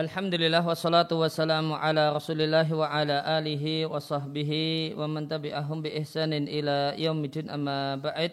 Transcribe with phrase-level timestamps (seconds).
[0.00, 6.48] Alhamdulillah wassalatu wassalamu ala rasulillah wa ala alihi wa sahbihi wa man tabi'ahum bi ihsanin
[6.48, 8.32] ila yaumidin amma ba'id.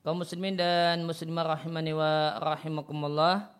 [0.00, 3.52] Kaum muslimin dan muslimah rahimani wa rahimakumullah.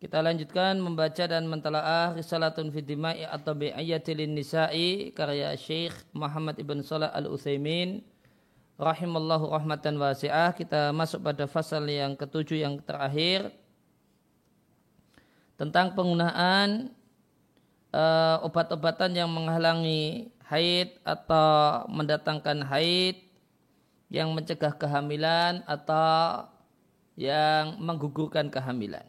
[0.00, 6.80] Kita lanjutkan membaca dan mentalaah risalatun fi dima'i atau bi'ayatil nisa'i karya Syekh Muhammad Ibn
[6.80, 8.00] Salah Al-Utsaimin.
[8.80, 10.56] Rahimallahu rahmatan wasi'ah.
[10.56, 13.52] Kita masuk pada fasal yang ketujuh yang terakhir
[15.58, 16.94] tentang penggunaan
[17.90, 23.20] uh, obat-obatan yang menghalangi haid atau mendatangkan haid
[24.08, 26.48] yang mencegah kehamilan atau
[27.18, 29.04] yang menggugurkan kehamilan.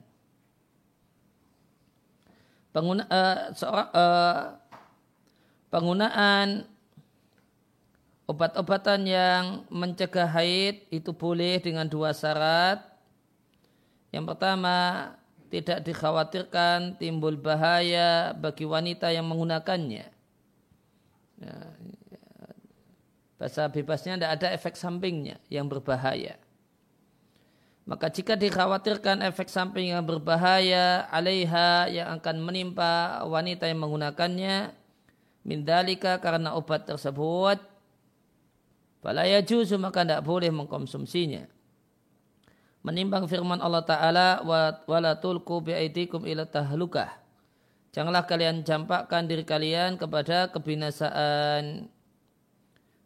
[2.73, 3.53] Pengguna, uh,
[3.93, 4.41] uh,
[5.69, 6.65] penggunaan
[8.29, 12.81] obat-obatan yang mencegah haid itu boleh dengan dua syarat.
[14.09, 14.75] Yang pertama,
[15.49, 20.05] tidak dikhawatirkan timbul bahaya bagi wanita yang menggunakannya.
[21.39, 21.57] Ya,
[23.41, 26.37] bahasa bebasnya tidak ada efek sampingnya yang berbahaya.
[27.89, 34.77] Maka jika dikhawatirkan efek samping yang berbahaya alaiha yang akan menimpa wanita yang menggunakannya
[35.41, 37.57] mindalika karena obat tersebut
[38.99, 41.49] Falaya juzu maka tidak boleh mengkonsumsinya
[42.83, 44.27] menimbang firman Allah Ta'ala
[44.87, 47.11] wala tulku bi'aidikum ila tahlukah.
[47.89, 51.89] Janganlah kalian campakkan diri kalian kepada kebinasaan.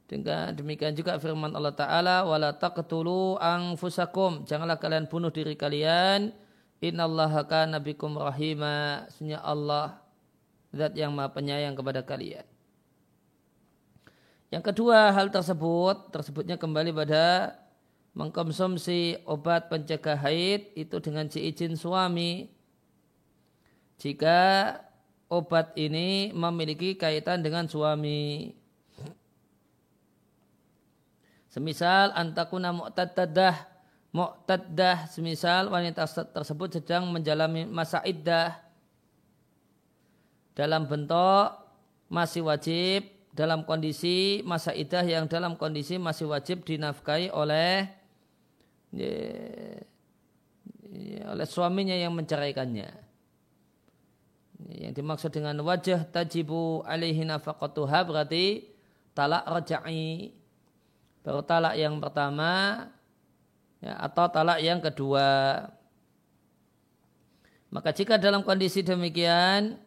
[0.04, 4.44] Dengan demikian juga firman Allah Ta'ala wala taqtulu anfusakum.
[4.46, 6.36] Janganlah kalian bunuh diri kalian.
[6.84, 9.08] Innallaha kana bikum rahima.
[9.10, 10.04] Sunya Allah
[10.76, 12.44] zat yang maha penyayang kepada kalian.
[14.54, 17.58] Yang kedua hal tersebut, tersebutnya kembali pada
[18.14, 22.50] mengkonsumsi obat pencegah haid itu dengan seizin suami.
[23.98, 24.74] Jika
[25.30, 28.54] obat ini memiliki kaitan dengan suami.
[31.50, 33.70] Semisal antakuna mu'taddah
[34.14, 38.58] mu'taddah semisal wanita tersebut sedang menjalani masa iddah.
[40.54, 41.50] Dalam bentuk
[42.14, 47.90] masih wajib dalam kondisi masa iddah yang dalam kondisi masih wajib dinafkahi oleh
[51.24, 52.90] oleh suaminya yang menceraikannya.
[54.64, 58.70] Yang dimaksud dengan wajah tajibu alaihi nafaqatuha berarti
[59.18, 60.32] talak raja'i.
[61.24, 62.86] Baru talak yang pertama
[63.80, 65.60] ya, atau talak yang kedua.
[67.74, 69.82] Maka jika dalam kondisi demikian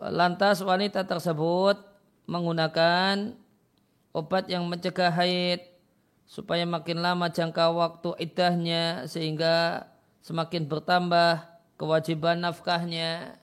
[0.00, 1.76] lantas wanita tersebut
[2.24, 3.36] menggunakan
[4.16, 5.73] obat yang mencegah haid
[6.24, 9.86] supaya makin lama jangka waktu iddahnya sehingga
[10.24, 11.44] semakin bertambah
[11.76, 13.36] kewajiban nafkahnya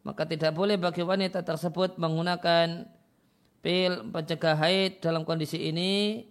[0.00, 2.88] maka tidak boleh bagi wanita tersebut menggunakan
[3.60, 6.24] pil pencegah haid dalam kondisi ini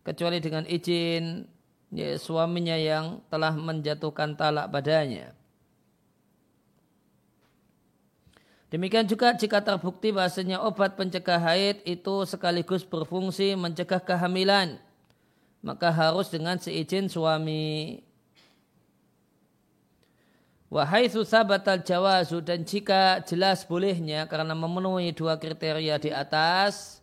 [0.00, 1.44] kecuali dengan izin
[1.92, 5.36] ya, suaminya yang telah menjatuhkan talak padanya.
[8.70, 14.78] Demikian juga jika terbukti bahasanya obat pencegah haid itu sekaligus berfungsi mencegah kehamilan,
[15.58, 17.98] maka harus dengan seizin suami.
[20.70, 21.10] Wahai
[21.42, 27.02] batal jawazu dan jika jelas bolehnya karena memenuhi dua kriteria di atas,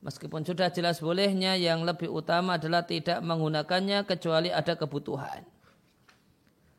[0.00, 5.44] meskipun sudah jelas bolehnya yang lebih utama adalah tidak menggunakannya kecuali ada kebutuhan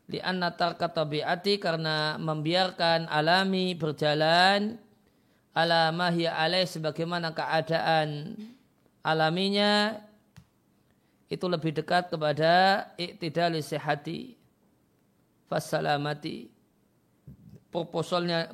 [0.05, 4.77] li anna tarka tabiati karena membiarkan alami berjalan
[5.55, 8.37] ala mahya alaih sebagaimana keadaan
[9.01, 9.97] alaminya
[11.25, 14.37] itu lebih dekat kepada iktidali sehati
[15.49, 16.53] fasalamati
[17.73, 18.53] proporsionalnya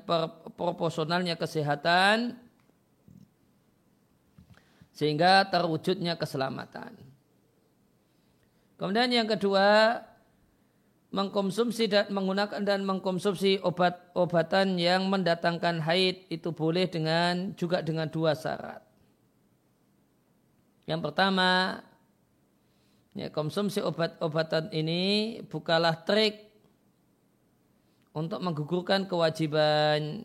[0.55, 2.39] proporsionalnya kesehatan
[4.95, 6.93] sehingga terwujudnya keselamatan.
[8.77, 9.97] Kemudian yang kedua
[11.11, 18.31] mengkonsumsi dan menggunakan dan mengkonsumsi obat-obatan yang mendatangkan haid itu boleh dengan juga dengan dua
[18.31, 18.79] syarat.
[20.87, 21.83] Yang pertama,
[23.11, 26.47] ya, konsumsi obat-obatan ini bukalah trik
[28.15, 30.23] untuk menggugurkan kewajiban.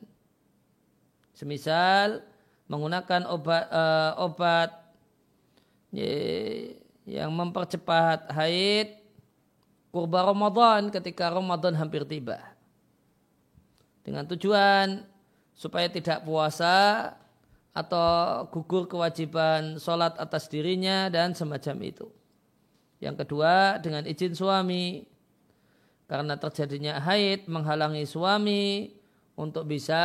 [1.37, 2.25] Semisal
[2.71, 4.71] menggunakan obat uh, obat
[5.93, 6.15] ya,
[7.05, 9.06] yang mempercepat haid
[9.96, 12.37] kurba Ramadan ketika Ramadan hampir tiba.
[14.04, 15.08] Dengan tujuan
[15.56, 17.16] supaya tidak puasa
[17.72, 22.06] atau gugur kewajiban sholat atas dirinya dan semacam itu.
[23.00, 25.08] Yang kedua dengan izin suami
[26.04, 28.93] karena terjadinya haid menghalangi suami
[29.37, 30.04] untuk bisa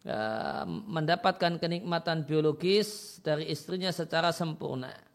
[0.00, 0.20] ya,
[0.66, 5.05] mendapatkan kenikmatan biologis dari istrinya secara sempurna.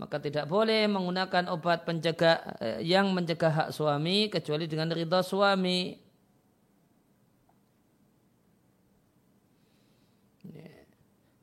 [0.00, 5.92] Maka tidak boleh menggunakan obat pencegah eh, yang mencegah hak suami kecuali dengan ridha suami.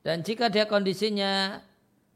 [0.02, 1.62] Dan jika dia kondisinya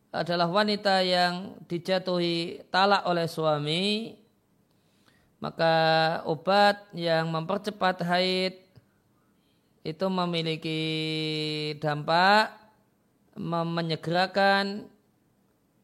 [0.10, 4.15] adalah wanita yang dijatuhi talak oleh suami,
[5.43, 5.75] maka
[6.25, 8.63] obat yang mempercepat haid
[9.83, 10.81] itu memiliki
[11.77, 12.50] dampak
[13.38, 14.89] menyegerakan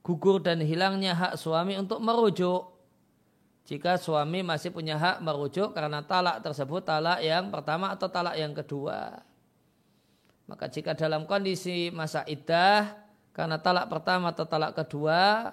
[0.08, 2.72] gugur dan hilangnya hak suami untuk merujuk.
[3.68, 8.56] Jika suami masih punya hak merujuk karena talak tersebut talak yang pertama atau talak yang
[8.56, 9.20] kedua.
[10.48, 12.96] Maka jika dalam kondisi masa iddah
[13.36, 15.52] karena talak pertama atau talak kedua,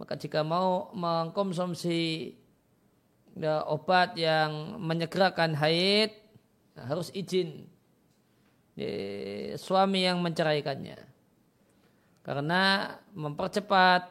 [0.00, 2.32] maka jika mau mengkonsumsi
[3.36, 6.16] ya, obat yang menyegerakan haid,
[6.80, 7.68] harus izin
[8.72, 8.88] ya,
[9.60, 11.09] suami yang menceraikannya.
[12.30, 14.06] Karena mempercepat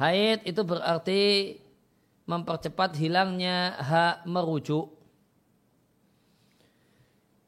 [0.00, 1.22] haid itu berarti
[2.24, 4.88] mempercepat hilangnya hak merujuk.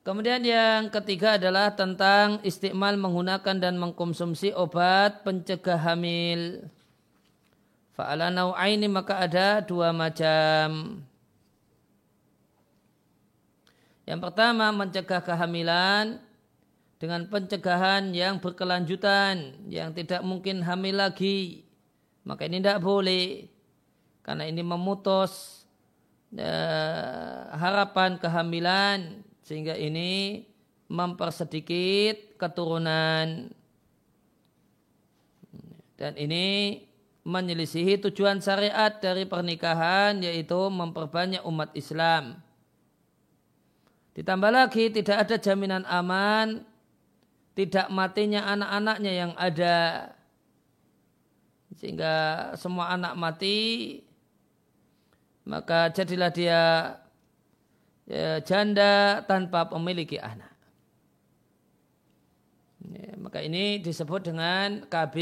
[0.04, 6.68] Kemudian yang ketiga adalah tentang istiqmal menggunakan dan mengkonsumsi obat pencegah hamil.
[7.96, 11.00] Fa'ala nau'aini maka ada dua macam.
[14.04, 16.27] Yang pertama mencegah kehamilan
[16.98, 21.62] dengan pencegahan yang berkelanjutan yang tidak mungkin hamil lagi.
[22.26, 23.48] Maka ini tidak boleh
[24.26, 25.64] karena ini memutus
[26.36, 30.44] uh, harapan kehamilan sehingga ini
[30.90, 33.48] mempersedikit keturunan
[35.96, 36.78] dan ini
[37.28, 42.40] menyelisihi tujuan syariat dari pernikahan yaitu memperbanyak umat Islam.
[44.16, 46.66] Ditambah lagi tidak ada jaminan aman,
[47.58, 50.14] tidak matinya anak-anaknya yang ada.
[51.74, 52.14] Sehingga
[52.54, 53.98] semua anak mati,
[55.42, 56.62] maka jadilah dia
[58.06, 60.54] ya, janda tanpa memiliki anak.
[62.94, 65.16] Ya, maka ini disebut dengan KB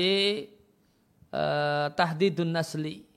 [1.33, 3.09] eh, tahdidun nasli.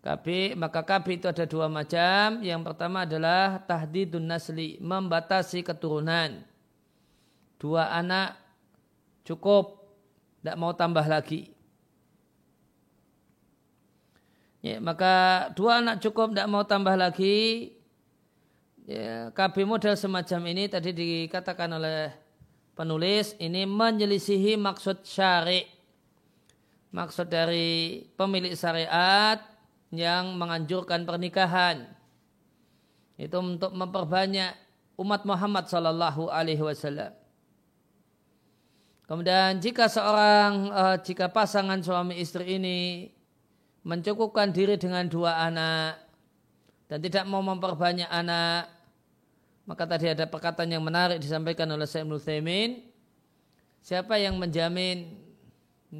[0.00, 2.40] KB, maka KB itu ada dua macam.
[2.40, 6.53] Yang pertama adalah tahdidun nasli, membatasi keturunan.
[7.64, 8.36] Dua anak
[9.24, 9.88] cukup,
[10.44, 11.48] tidak mau tambah lagi.
[14.60, 17.72] Ya, maka dua anak cukup, tidak mau tambah lagi,
[18.84, 22.12] ya, KB model semacam ini tadi dikatakan oleh
[22.76, 25.64] penulis ini menyelisihi maksud syari
[26.90, 29.38] maksud dari pemilik syariat
[29.94, 31.86] yang menganjurkan pernikahan
[33.14, 34.58] itu untuk memperbanyak
[34.98, 37.23] umat Muhammad Sallallahu Alaihi Wasallam.
[39.04, 43.12] Kemudian jika seorang uh, jika pasangan suami istri ini
[43.84, 46.00] mencukupkan diri dengan dua anak
[46.88, 48.64] dan tidak mau memperbanyak anak,
[49.68, 52.80] maka tadi ada perkataan yang menarik disampaikan oleh Syekh Nusaimin.
[53.84, 55.12] Siapa yang menjamin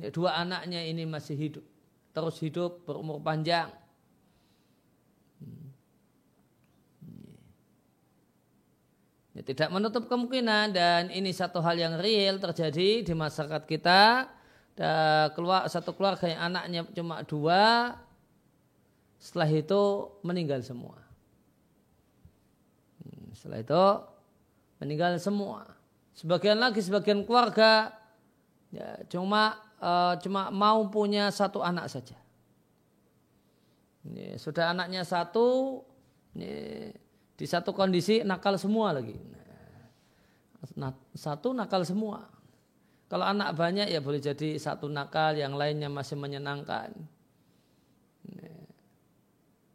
[0.08, 1.64] dua anaknya ini masih hidup,
[2.16, 3.68] terus hidup berumur panjang?
[9.34, 14.30] Ya, tidak menutup kemungkinan dan ini satu hal yang real terjadi di masyarakat kita.
[14.74, 17.94] Dan keluar satu keluarga yang anaknya cuma dua,
[19.18, 20.98] setelah itu meninggal semua.
[23.34, 23.84] Setelah itu
[24.82, 25.66] meninggal semua.
[26.14, 27.94] Sebagian lagi sebagian keluarga
[28.70, 32.18] ya, cuma uh, cuma mau punya satu anak saja.
[34.04, 35.80] Ini, sudah anaknya satu,
[36.36, 36.90] ini,
[37.34, 39.18] di satu kondisi nakal semua lagi.
[40.78, 42.24] Nah, satu nakal semua.
[43.10, 46.90] Kalau anak banyak ya boleh jadi satu nakal, yang lainnya masih menyenangkan.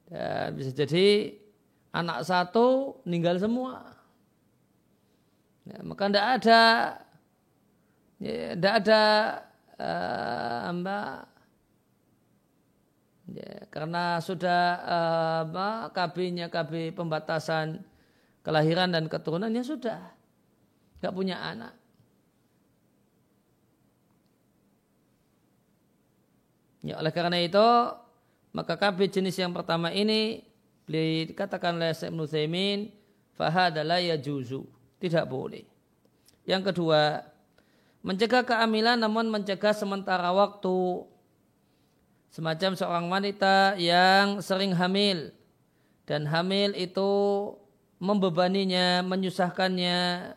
[0.10, 1.38] Dan bisa jadi
[1.94, 3.86] anak satu meninggal semua.
[5.70, 6.62] Ya, maka tidak ada
[8.18, 9.04] ya, tidak ada
[9.78, 11.30] uh, mbak
[13.36, 17.83] ya, karena sudah uh, mbak KB-nya KB pembatasan
[18.41, 20.01] kelahiran dan keturunannya sudah.
[21.00, 21.74] Nggak punya anak.
[26.79, 27.67] Ya, oleh karena itu
[28.55, 30.41] maka KB jenis yang pertama ini
[30.88, 32.89] beliau dikatakan oleh Syekh Nuzaimin
[33.38, 34.65] fahadalah ya juzu
[34.98, 35.67] tidak boleh.
[36.50, 37.29] Yang kedua
[38.01, 41.05] mencegah kehamilan namun mencegah sementara waktu
[42.29, 45.33] semacam seorang wanita yang sering hamil
[46.09, 47.12] dan hamil itu
[48.00, 50.33] membebaninya, menyusahkannya,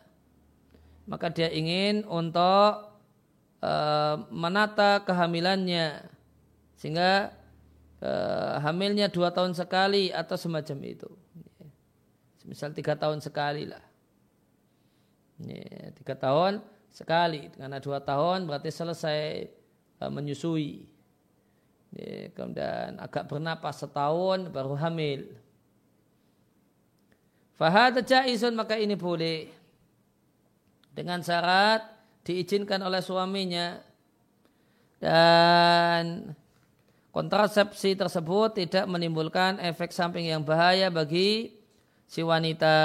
[1.07, 2.93] maka dia ingin untuk
[3.63, 6.03] uh, menata kehamilannya
[6.77, 7.31] sehingga
[8.03, 11.09] uh, hamilnya dua tahun sekali atau semacam itu.
[12.43, 13.83] Misal tiga tahun sekali lah.
[15.95, 16.59] tiga tahun
[16.91, 19.49] sekali karena dua tahun berarti selesai
[20.03, 20.92] uh, menyusui.
[22.33, 25.29] Kemudian agak bernapas setahun baru hamil.
[27.53, 29.49] Fahad jaizun maka ini boleh.
[30.93, 31.85] Dengan syarat
[32.21, 33.81] diizinkan oleh suaminya
[35.01, 36.33] dan
[37.09, 41.53] kontrasepsi tersebut tidak menimbulkan efek samping yang bahaya bagi
[42.09, 42.75] si wanita.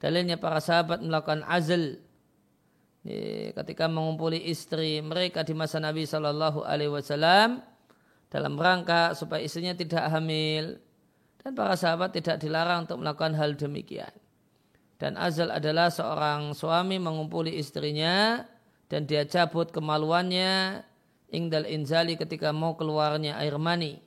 [0.00, 2.03] Dalilnya para sahabat melakukan azl
[3.04, 7.60] ketika mengumpuli istri mereka di masa Nabi Shallallahu Alaihi Wasallam
[8.32, 10.80] dalam rangka supaya istrinya tidak hamil
[11.44, 14.10] dan para sahabat tidak dilarang untuk melakukan hal demikian.
[14.96, 18.40] Dan Azal adalah seorang suami mengumpuli istrinya
[18.88, 20.80] dan dia cabut kemaluannya
[21.28, 24.00] ingdal inzali ketika mau keluarnya air mani.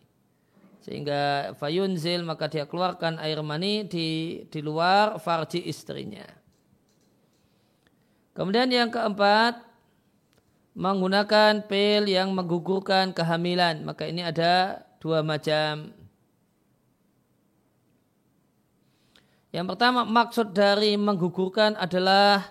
[0.81, 6.36] Sehingga fayunzil maka dia keluarkan air mani di, di luar farji istrinya.
[8.37, 9.65] Kemudian yang keempat,
[10.77, 13.81] menggunakan pil yang menggugurkan kehamilan.
[13.81, 15.89] Maka ini ada dua macam.
[19.49, 22.45] Yang pertama maksud dari menggugurkan adalah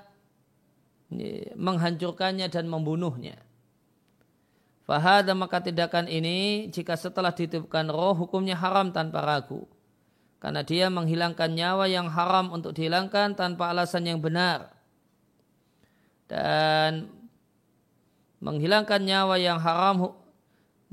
[1.54, 3.38] menghancurkannya dan membunuhnya.
[4.90, 9.70] Fahada maka tindakan ini jika setelah ditiupkan roh hukumnya haram tanpa ragu.
[10.42, 14.75] Karena dia menghilangkan nyawa yang haram untuk dihilangkan tanpa alasan yang benar.
[16.26, 17.10] Dan
[18.42, 20.14] menghilangkan nyawa yang haram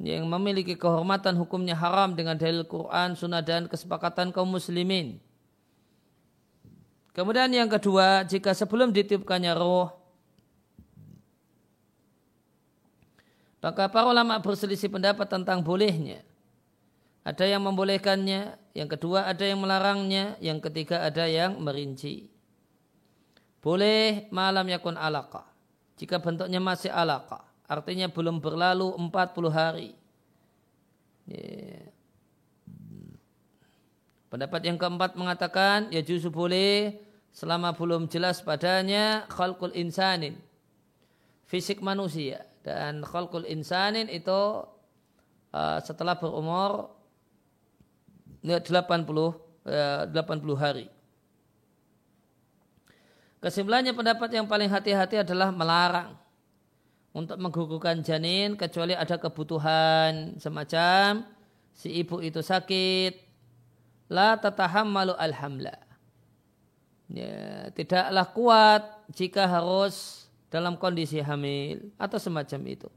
[0.01, 5.21] yang memiliki kehormatan hukumnya haram dengan dalil Quran, sunnah dan kesepakatan kaum muslimin.
[7.13, 9.93] Kemudian yang kedua, jika sebelum ditiupkannya roh,
[13.61, 16.25] maka para ulama berselisih pendapat tentang bolehnya.
[17.21, 22.32] Ada yang membolehkannya, yang kedua ada yang melarangnya, yang ketiga ada yang merinci.
[23.63, 25.47] Boleh malam yakun alaka.
[25.95, 29.95] Jika bentuknya masih alaka, artinya belum berlalu 40 hari.
[34.27, 36.99] Pendapat yang keempat mengatakan ya justru boleh
[37.31, 40.35] selama belum jelas padanya khalqul insanin
[41.53, 44.65] fisik manusia dan khalqul insanin itu
[45.53, 46.89] uh, setelah berumur
[48.41, 49.31] 80 uh,
[50.09, 50.89] 80 hari.
[53.43, 56.15] Kesimpulannya pendapat yang paling hati-hati adalah melarang
[57.11, 61.27] untuk menggugurkan janin kecuali ada kebutuhan semacam
[61.75, 63.19] si ibu itu sakit
[64.07, 65.75] la tatahammalu alhamla.
[67.11, 68.81] Ya, tidaklah kuat
[69.11, 72.87] jika harus dalam kondisi hamil atau semacam itu.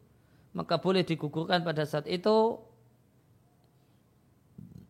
[0.54, 2.62] Maka boleh digugurkan pada saat itu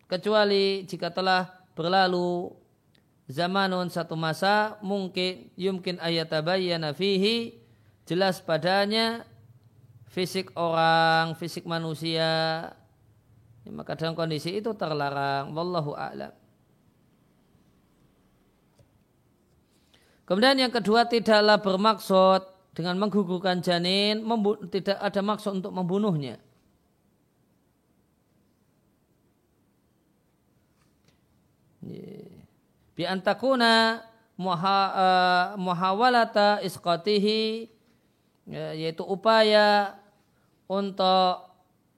[0.04, 2.52] kecuali jika telah berlalu
[3.26, 7.58] zamanun satu masa mungkin yumkin ayatabayyana fihi
[8.06, 9.26] jelas padanya
[10.06, 12.70] fisik orang, fisik manusia
[13.66, 15.50] Ya, maka dalam kondisi itu terlarang.
[15.50, 16.30] Wallahu a'lam.
[20.22, 22.46] Kemudian yang kedua tidaklah bermaksud
[22.78, 24.22] dengan menggugurkan janin
[24.70, 26.38] tidak ada maksud untuk membunuhnya.
[32.96, 34.00] Bi antakuna
[34.40, 37.68] eh, muhawalata isqatihi
[38.48, 40.00] ya, yaitu upaya
[40.66, 41.46] untuk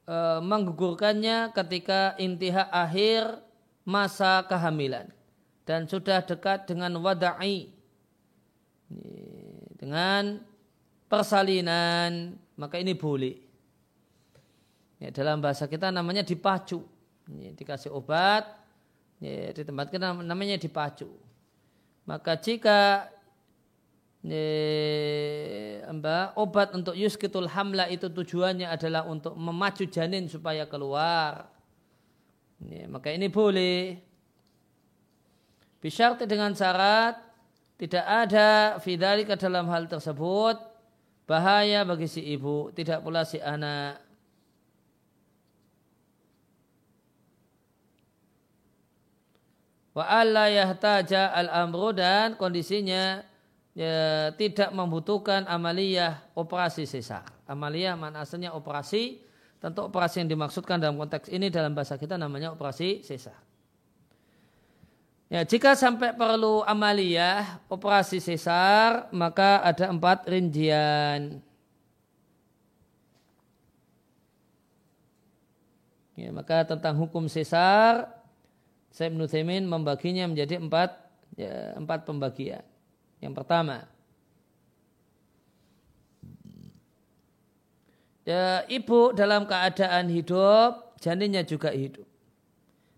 [0.04, 3.40] e, menggugurkannya ketika intiha akhir
[3.84, 5.08] masa kehamilan.
[5.68, 7.68] Dan sudah dekat dengan wada'i
[9.76, 10.40] dengan
[11.12, 13.36] persalinan maka ini boleh.
[14.98, 16.82] Ya, dalam bahasa kita namanya dipacu.
[17.28, 18.48] Ya, dikasih obat
[19.18, 21.08] ya, di tempat kita namanya dipacu
[22.08, 23.12] maka jika
[25.94, 31.46] mbak obat untuk yuskitul hamla itu tujuannya adalah untuk memacu janin supaya keluar.
[32.58, 34.02] Ya, maka ini boleh.
[35.78, 37.14] Bisyarti dengan syarat
[37.78, 40.58] tidak ada ke dalam hal tersebut
[41.30, 44.07] bahaya bagi si ibu, tidak pula si anak.
[49.98, 53.26] Wa alla yahtaja al-amru dan kondisinya
[53.74, 57.26] ya, tidak membutuhkan amaliyah operasi sesar.
[57.50, 59.18] Amaliyah mana asalnya operasi,
[59.58, 63.34] tentu operasi yang dimaksudkan dalam konteks ini dalam bahasa kita namanya operasi sesar.
[65.26, 71.42] Ya, jika sampai perlu amaliyah, operasi sesar, maka ada empat rincian.
[76.14, 78.17] Ya, maka tentang hukum sesar,
[78.98, 80.90] saya Ibn membaginya menjadi empat,
[81.38, 82.66] ya, empat pembagian.
[83.22, 83.86] Yang pertama,
[88.26, 92.08] ya, ibu dalam keadaan hidup, janinnya juga hidup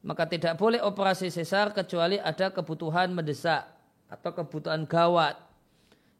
[0.00, 3.68] maka tidak boleh operasi sesar kecuali ada kebutuhan mendesak
[4.08, 5.36] atau kebutuhan gawat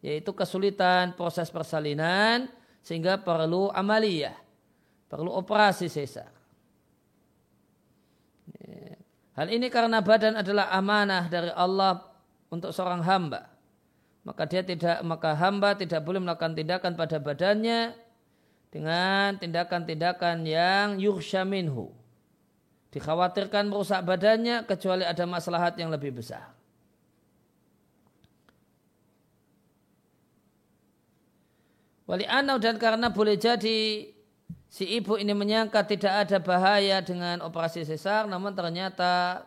[0.04, 2.48] yaitu kesulitan proses persalinan
[2.84, 4.36] sehingga perlu amaliyah
[5.08, 6.28] perlu operasi sesar
[9.40, 12.04] hal ini karena badan adalah amanah dari Allah
[12.52, 13.48] untuk seorang hamba
[14.20, 17.96] maka dia tidak maka hamba tidak boleh melakukan tindakan pada badannya
[18.68, 21.88] dengan tindakan-tindakan yang yursha minhu
[22.90, 26.50] dikhawatirkan merusak badannya kecuali ada maslahat yang lebih besar.
[32.10, 34.10] Wali anau dan karena boleh jadi
[34.70, 39.42] si ibu ini menyangka tidak ada bahaya dengan operasi sesar, namun ternyata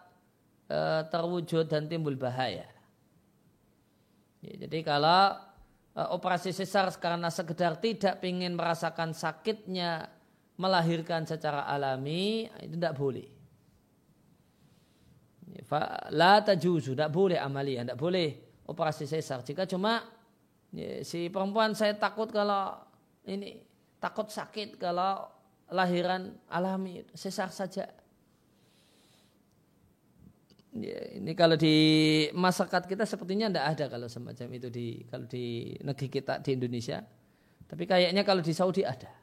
[0.68, 2.68] e, terwujud dan timbul bahaya.
[4.44, 5.40] Ya, jadi kalau
[5.96, 10.12] e, operasi sesar karena sekedar tidak ingin merasakan sakitnya
[10.60, 13.28] melahirkan secara alami itu tidak boleh.
[16.12, 19.42] La tajuzu, tidak boleh amalia, tidak boleh operasi sesar.
[19.42, 20.04] Jika cuma
[20.76, 22.76] ya, si perempuan saya takut kalau
[23.24, 23.73] ini
[24.04, 25.24] takut sakit kalau
[25.72, 27.88] lahiran alami sesar saja.
[30.74, 31.76] Ya, ini kalau di
[32.36, 37.00] masyarakat kita sepertinya tidak ada kalau semacam itu di kalau di negeri kita di Indonesia.
[37.64, 39.14] Tapi kayaknya kalau di Saudi ada.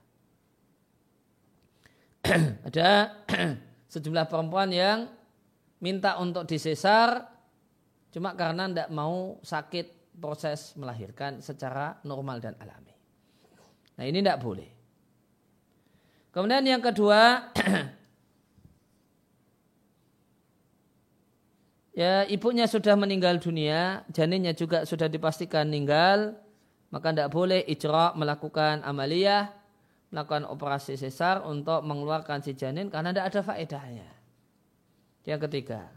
[2.70, 2.88] ada
[3.92, 5.10] sejumlah perempuan yang
[5.82, 7.26] minta untuk disesar
[8.14, 12.89] cuma karena tidak mau sakit proses melahirkan secara normal dan alami.
[14.00, 14.64] Nah ini tidak boleh.
[16.32, 17.52] Kemudian yang kedua,
[22.00, 26.32] ya ibunya sudah meninggal dunia, janinnya juga sudah dipastikan meninggal,
[26.88, 29.52] maka tidak boleh ijra melakukan amaliyah,
[30.08, 34.08] melakukan operasi sesar untuk mengeluarkan si janin karena tidak ada faedahnya.
[35.28, 35.92] Yang ketiga,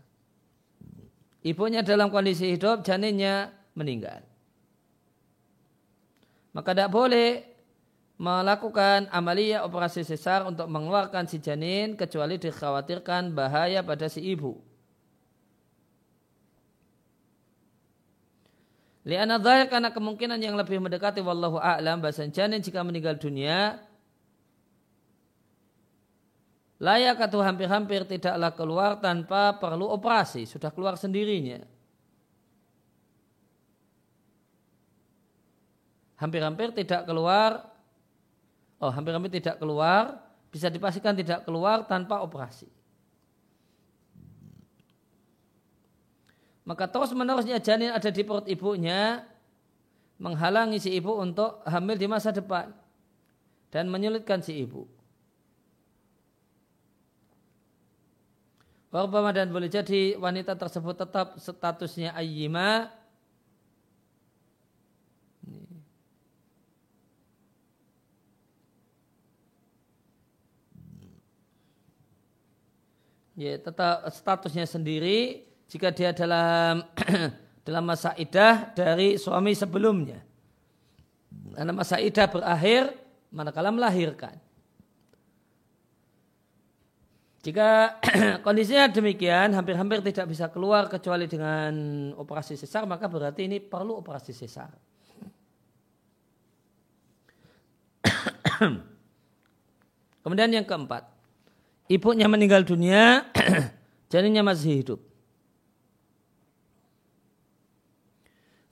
[1.40, 3.48] ibunya dalam kondisi hidup, janinnya
[3.80, 4.28] meninggal.
[6.52, 7.53] Maka tidak boleh
[8.24, 14.64] melakukan amalia operasi sesar untuk mengeluarkan si janin kecuali dikhawatirkan bahaya pada si ibu.
[19.04, 23.84] Liana zahir karena kemungkinan yang lebih mendekati wallahu a'lam bahasa janin jika meninggal dunia
[26.80, 31.64] layak atau hampir-hampir tidaklah keluar tanpa perlu operasi, sudah keluar sendirinya.
[36.16, 37.73] Hampir-hampir tidak keluar,
[38.84, 40.20] oh hampir-hampir tidak keluar,
[40.52, 42.68] bisa dipastikan tidak keluar tanpa operasi.
[46.68, 49.24] Maka terus menerusnya janin ada di perut ibunya
[50.20, 52.72] menghalangi si ibu untuk hamil di masa depan
[53.72, 54.88] dan menyulitkan si ibu.
[58.94, 62.94] Warbama dan boleh jadi wanita tersebut tetap statusnya ayyima.
[73.34, 76.86] Ya, tetap statusnya sendiri jika dia dalam
[77.66, 80.22] dalam masa idah dari suami sebelumnya.
[81.58, 82.94] Karena masa idah berakhir
[83.34, 84.38] manakala melahirkan.
[87.44, 88.00] Jika
[88.46, 91.74] kondisinya demikian, hampir-hampir tidak bisa keluar kecuali dengan
[92.16, 94.72] operasi sesar, maka berarti ini perlu operasi sesar.
[100.24, 101.13] Kemudian yang keempat,
[101.94, 103.30] ibunya meninggal dunia,
[104.12, 105.00] janinnya masih hidup.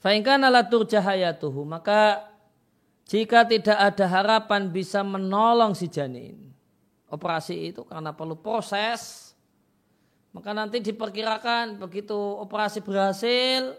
[0.01, 2.25] Fa'ingkana latur cahayatuhu, maka
[3.05, 6.51] jika tidak ada harapan bisa menolong si janin,
[7.11, 9.31] operasi itu karena perlu proses
[10.31, 13.75] maka nanti diperkirakan begitu operasi berhasil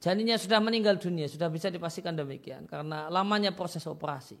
[0.00, 4.40] janinnya sudah meninggal dunia sudah bisa dipastikan demikian karena lamanya proses operasi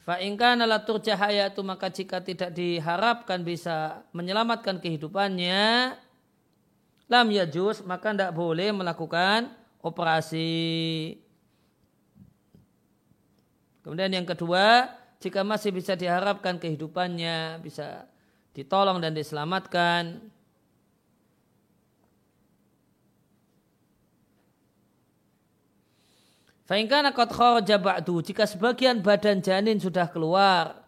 [0.00, 5.92] Fa'inkan latur cahaya itu maka jika tidak diharapkan bisa menyelamatkan kehidupannya
[7.10, 9.52] lam yajus maka tidak boleh melakukan
[9.84, 11.16] operasi.
[13.84, 14.88] Kemudian yang kedua,
[15.20, 18.08] jika masih bisa diharapkan kehidupannya bisa
[18.56, 20.20] ditolong dan diselamatkan,
[26.70, 28.22] Fa'ingkana kot kharaja ba'du.
[28.22, 30.86] Jika sebagian badan janin sudah keluar,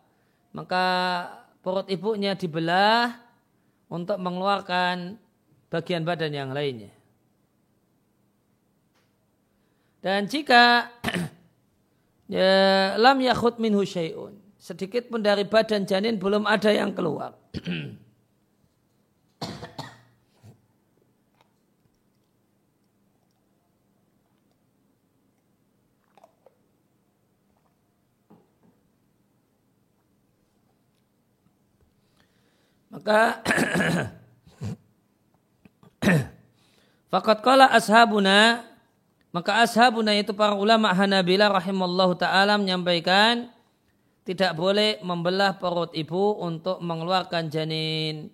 [0.54, 0.86] maka
[1.58, 3.18] perut ibunya dibelah
[3.90, 5.18] untuk mengeluarkan
[5.74, 6.94] bagian badan yang lainnya.
[9.98, 10.86] Dan jika
[12.30, 17.34] ya, lam yakhut minhu syai'un, sedikit pun dari badan janin belum ada yang keluar.
[32.92, 33.40] Maka
[37.12, 38.68] Fakat kala ashabuna
[39.32, 43.48] maka ashabuna itu para ulama Hanabila rahimallahu taala menyampaikan
[44.28, 48.28] tidak boleh membelah perut ibu untuk mengeluarkan janin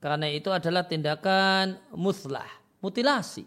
[0.00, 2.48] karena itu adalah tindakan muslah,
[2.80, 3.44] mutilasi.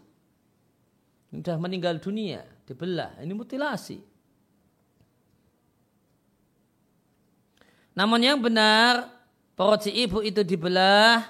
[1.34, 3.98] Sudah meninggal dunia, dibelah, ini mutilasi.
[7.98, 9.10] Namun yang benar
[9.54, 11.22] perut si ibu itu dibelah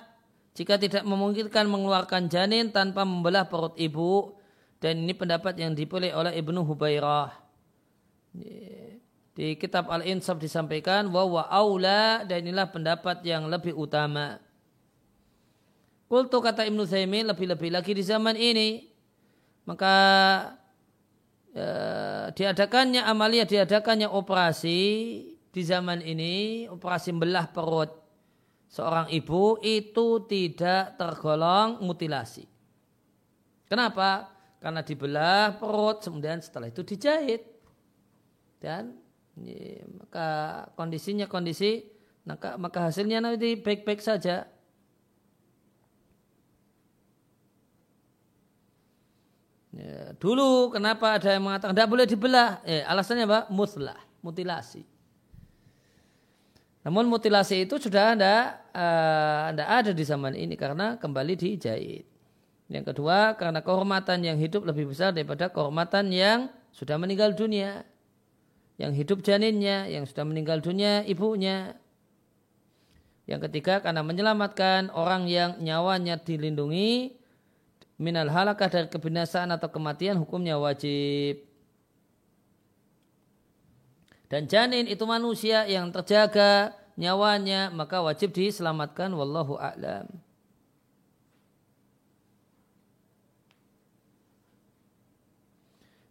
[0.54, 4.38] jika tidak memungkinkan mengeluarkan janin tanpa membelah perut ibu
[4.78, 7.32] dan ini pendapat yang dipilih oleh Ibnu Hubairah.
[9.34, 14.38] Di kitab Al-Insaf disampaikan bahwa aula dan inilah pendapat yang lebih utama.
[16.06, 18.94] Kultu kata Ibnu Zaimin lebih-lebih lagi di zaman ini
[19.64, 19.96] maka
[21.56, 24.80] ya, diadakannya amalia diadakannya operasi
[25.48, 28.03] di zaman ini operasi belah perut
[28.74, 32.42] seorang ibu itu tidak tergolong mutilasi.
[33.70, 34.34] Kenapa?
[34.58, 37.46] Karena dibelah perut, kemudian setelah itu dijahit.
[38.58, 38.98] Dan
[39.38, 40.28] ya, maka
[40.74, 41.86] kondisinya kondisi,
[42.26, 44.50] maka, maka hasilnya nanti baik-baik saja.
[49.74, 52.58] Ya, dulu kenapa ada yang mengatakan tidak boleh dibelah?
[52.66, 53.40] Eh, alasannya apa?
[53.54, 54.93] Muslah, mutilasi.
[56.84, 62.04] Namun mutilasi itu sudah ada uh, ada di zaman ini karena kembali dijahit.
[62.68, 67.88] Yang kedua karena kehormatan yang hidup lebih besar daripada kehormatan yang sudah meninggal dunia.
[68.76, 71.78] Yang hidup janinnya, yang sudah meninggal dunia ibunya.
[73.24, 77.16] Yang ketiga karena menyelamatkan orang yang nyawanya dilindungi
[77.96, 81.53] minal halakah dari kebinasaan atau kematian hukumnya wajib.
[84.34, 89.14] Dan janin itu manusia yang terjaga nyawanya maka wajib diselamatkan.
[89.14, 90.10] Wallahu a'lam.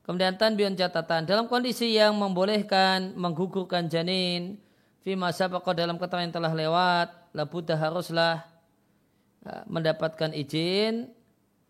[0.07, 1.27] Kemudian tanbion catatan.
[1.27, 4.55] Dalam kondisi yang membolehkan menggugurkan janin
[5.03, 8.47] fi masa dalam keterangan yang telah lewat labudah haruslah
[9.43, 11.11] uh, mendapatkan izin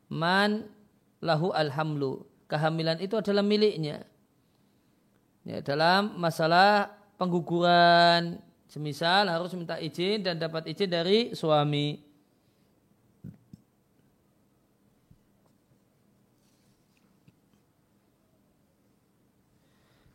[0.05, 0.69] man
[1.17, 2.29] lahu alhamlu.
[2.45, 4.05] Kehamilan itu adalah miliknya
[5.47, 12.13] ya, dalam masalah pengguguran semisal harus minta izin dan dapat izin dari suami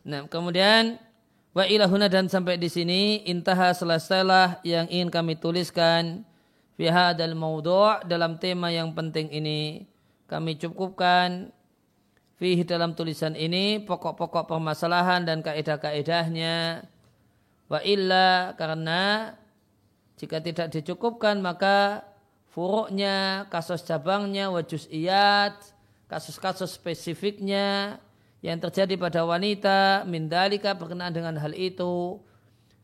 [0.08, 0.96] Nah, kemudian
[1.52, 6.24] wa ilahuna dan sampai di sini intaha selesailah yang ingin kami tuliskan
[6.80, 6.88] fi
[7.36, 9.84] maudhu' dalam tema yang penting ini.
[10.24, 11.52] Kami cukupkan
[12.38, 16.86] Fih dalam tulisan ini pokok-pokok permasalahan dan kaedah-kaedahnya.
[17.66, 19.34] Wa illa karena
[20.14, 22.06] jika tidak dicukupkan maka
[22.54, 25.58] furuknya, kasus cabangnya, wajus iyat,
[26.06, 27.98] kasus-kasus spesifiknya
[28.38, 32.22] yang terjadi pada wanita mindalika berkenaan dengan hal itu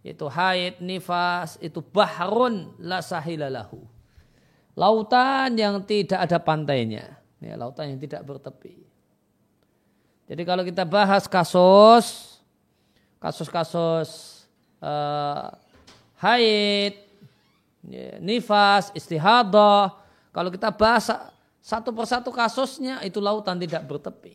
[0.05, 3.81] yaitu haid, nifas, itu bahrun la sahilalahu.
[4.77, 7.17] Lautan yang tidak ada pantainya.
[7.40, 8.84] Ya, lautan yang tidak bertepi.
[10.35, 12.42] Jadi kalau kita bahas kasus,
[13.23, 14.42] kasus-kasus
[14.83, 15.55] uh,
[16.18, 16.99] haid,
[17.87, 19.94] ya, nifas, istihadah,
[20.35, 21.07] kalau kita bahas
[21.62, 24.35] satu persatu kasusnya itu lautan tidak bertepi.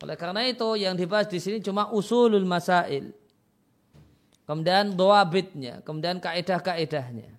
[0.00, 3.12] Oleh karena itu yang dibahas di sini cuma usulul masail.
[4.48, 7.36] Kemudian doabitnya, kemudian kaedah-kaedahnya.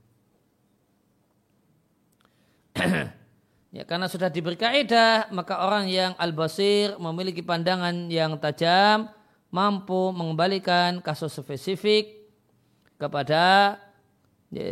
[3.76, 9.12] Ya, karena sudah diberi kaidah, maka orang yang al-basir memiliki pandangan yang tajam,
[9.52, 12.24] mampu mengembalikan kasus spesifik
[12.96, 13.76] kepada
[14.48, 14.72] ya,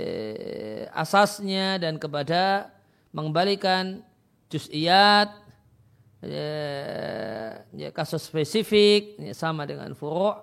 [0.95, 2.71] asasnya dan kepada
[3.11, 4.07] mengembalikan
[4.47, 5.35] juz'iyat
[6.23, 6.51] ya,
[7.75, 10.39] ya, kasus spesifik ya, sama dengan furu'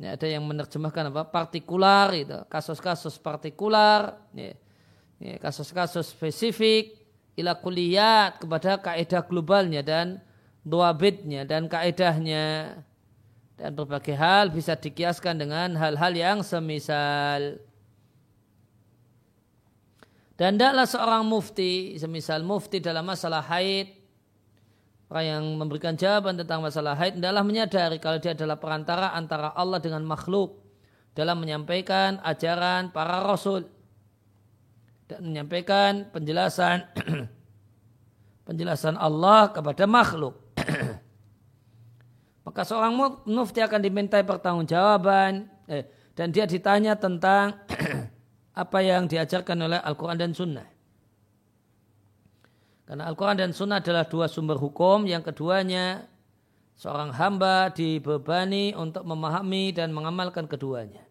[0.00, 1.28] ya, ada yang menerjemahkan apa?
[1.28, 4.56] Partikular itu kasus-kasus partikular ya,
[5.20, 6.96] kasus-kasus spesifik
[7.36, 10.20] ila kuliyat kepada kaidah globalnya dan
[10.66, 12.76] duabitnya dan kaidahnya
[13.56, 17.56] dan berbagai hal bisa dikiaskan dengan hal-hal yang semisal.
[20.36, 23.88] Dan tidaklah seorang mufti, semisal mufti dalam masalah haid,
[25.08, 29.80] orang yang memberikan jawaban tentang masalah haid, adalah menyadari kalau dia adalah perantara antara Allah
[29.80, 30.60] dengan makhluk
[31.16, 33.64] dalam menyampaikan ajaran para rasul
[35.06, 36.86] dan menyampaikan penjelasan
[38.46, 40.34] penjelasan Allah kepada makhluk.
[42.46, 42.94] Maka seorang
[43.26, 47.58] mufti akan dimintai pertanggungjawaban eh, dan dia ditanya tentang
[48.62, 50.66] apa yang diajarkan oleh Al-Quran dan Sunnah.
[52.86, 55.10] Karena Al-Quran dan Sunnah adalah dua sumber hukum.
[55.10, 56.06] Yang keduanya,
[56.78, 61.02] seorang hamba dibebani untuk memahami dan mengamalkan keduanya.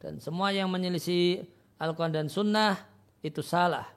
[0.00, 1.44] Dan semua yang menyelisih
[1.76, 2.95] Al-Quran dan Sunnah
[3.26, 3.90] itu salah.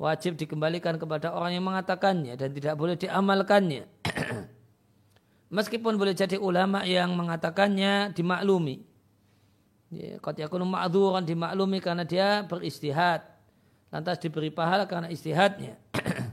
[0.00, 3.84] Wajib dikembalikan kepada orang yang mengatakannya dan tidak boleh diamalkannya.
[5.56, 8.86] Meskipun boleh jadi ulama yang mengatakannya dimaklumi.
[9.90, 13.26] Ya, Qad yakunu ma'dhuran dimaklumi karena dia beristihad.
[13.90, 15.76] Lantas diberi pahala karena istihadnya.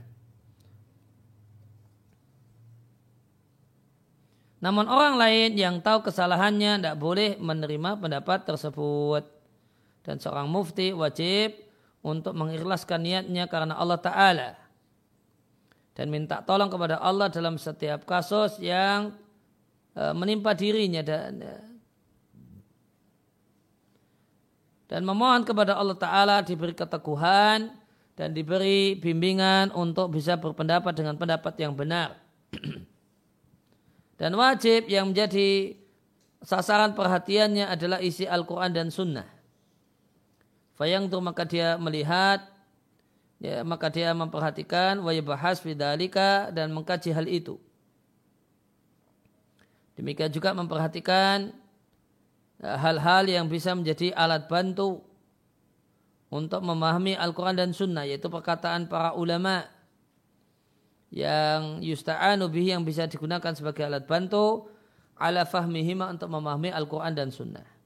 [4.64, 9.28] Namun orang lain yang tahu kesalahannya tidak boleh menerima pendapat tersebut.
[10.06, 11.67] Dan seorang mufti wajib
[12.08, 14.50] untuk mengikhlaskan niatnya karena Allah Ta'ala.
[15.92, 19.12] Dan minta tolong kepada Allah dalam setiap kasus yang
[19.92, 21.44] eh, menimpa dirinya dan
[24.88, 27.68] dan memohon kepada Allah Ta'ala diberi keteguhan
[28.16, 32.16] dan diberi bimbingan untuk bisa berpendapat dengan pendapat yang benar.
[34.20, 35.76] dan wajib yang menjadi
[36.42, 39.37] sasaran perhatiannya adalah isi Al-Quran dan Sunnah.
[40.78, 42.46] Fayang itu maka dia melihat,
[43.42, 47.58] ya, maka dia memperhatikan, wajibahas fidalika dan mengkaji hal itu.
[49.98, 51.50] Demikian juga memperhatikan
[52.62, 55.02] hal-hal yang bisa menjadi alat bantu
[56.30, 59.66] untuk memahami Al-Quran dan Sunnah yaitu perkataan para ulama
[61.10, 64.68] yang yusta'anu bihi yang bisa digunakan sebagai alat bantu
[65.16, 67.77] ala fahmihima untuk memahami Al-Quran dan Sunnah.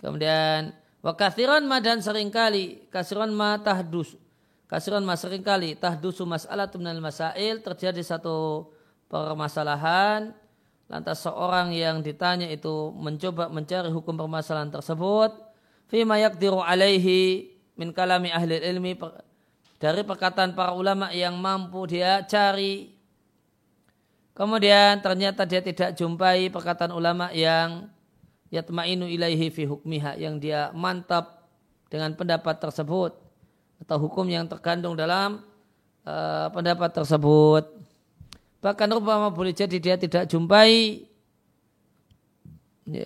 [0.00, 0.72] Kemudian
[1.04, 4.16] wa kathiran ma dan sering kali kasiran ma tahdus.
[4.66, 8.70] Kasiran mas sering kali tahdusu mas'alah minal masail terjadi satu
[9.10, 10.30] permasalahan
[10.86, 15.34] lantas seorang yang ditanya itu mencoba mencari hukum permasalahan tersebut
[15.90, 18.94] fima yakdiru alaihi min kalami ahli ilmi
[19.82, 22.94] dari perkataan para ulama yang mampu dia cari.
[24.36, 27.90] Kemudian ternyata dia tidak jumpai perkataan ulama yang
[28.50, 31.48] yatmainu ilaihi fi hukmiha yang dia mantap
[31.86, 33.14] dengan pendapat tersebut
[33.80, 35.42] atau hukum yang terkandung dalam
[36.04, 37.64] uh, pendapat tersebut.
[38.60, 41.06] Bahkan rupanya boleh jadi dia tidak jumpai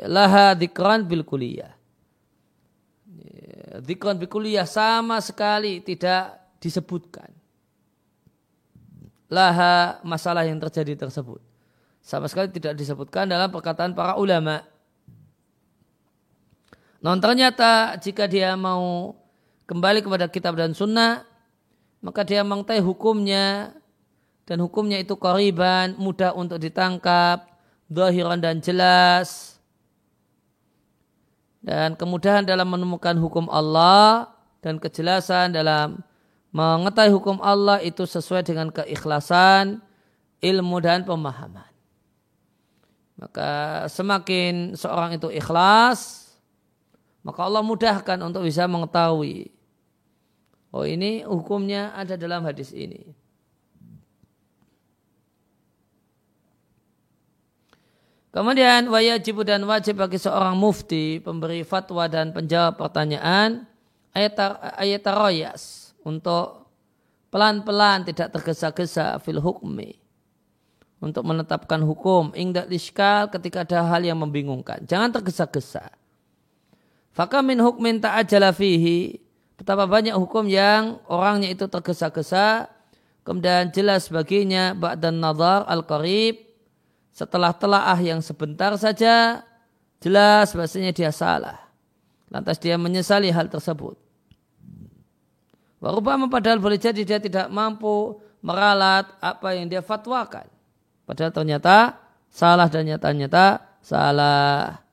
[0.09, 1.71] laha dikran bil kuliah.
[3.85, 7.31] Dikran bil kuliah sama sekali tidak disebutkan.
[9.31, 11.43] Laha masalah yang terjadi tersebut.
[12.05, 14.74] Sama sekali tidak disebutkan dalam perkataan para ulama.
[17.05, 19.13] Non ternyata jika dia mau
[19.69, 21.21] kembali kepada kitab dan sunnah,
[22.01, 23.77] maka dia mengetahui hukumnya
[24.49, 27.45] dan hukumnya itu koriban, mudah untuk ditangkap,
[27.93, 29.61] zahiran dan jelas.
[31.61, 34.33] Dan kemudahan dalam menemukan hukum Allah
[34.65, 36.01] dan kejelasan dalam
[36.57, 39.85] mengetahui hukum Allah itu sesuai dengan keikhlasan,
[40.41, 41.69] ilmu dan pemahaman.
[43.21, 46.24] Maka semakin seorang itu ikhlas,
[47.25, 49.55] maka Allah mudahkan untuk bisa mengetahui
[50.75, 53.15] Oh ini hukumnya ada dalam hadis ini.
[58.35, 63.63] Kemudian wajib dan wajib bagi seorang mufti pemberi fatwa dan penjawab pertanyaan
[64.11, 66.67] ayat royas untuk
[67.31, 69.95] pelan-pelan tidak tergesa-gesa fil hukmi
[70.99, 74.83] untuk menetapkan hukum ingdak diskal ketika ada hal yang membingungkan.
[74.83, 75.95] Jangan tergesa-gesa.
[77.15, 79.25] Fakamin hukmin ta'ajala fihi
[79.55, 82.67] Betapa banyak hukum yang orangnya itu tergesa-gesa,
[83.23, 86.43] kemudian jelas baginya ba'dan nazar al-qarib,
[87.15, 89.47] setelah telaah yang sebentar saja,
[90.03, 91.63] jelas bahasanya dia salah.
[92.35, 93.95] Lantas dia menyesali hal tersebut.
[95.79, 100.51] Warubama padahal boleh jadi dia tidak mampu meralat apa yang dia fatwakan.
[101.07, 101.95] Padahal ternyata
[102.27, 104.84] salah dan nyata-nyata salah.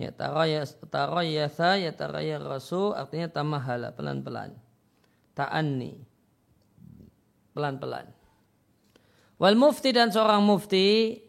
[0.00, 4.56] Ya tarayasa ya taraya rasul artinya tamahala pelan-pelan.
[5.36, 6.00] Ta'anni.
[7.52, 8.08] Pelan-pelan.
[9.36, 11.20] Wal mufti dan seorang mufti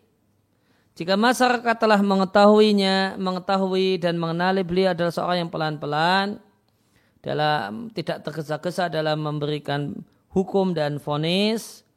[0.92, 6.28] jika masyarakat telah mengetahuinya, mengetahui dan mengenali beliau adalah seorang yang pelan-pelan
[7.24, 9.96] dalam tidak tergesa-gesa dalam memberikan
[10.36, 11.88] hukum dan fonis,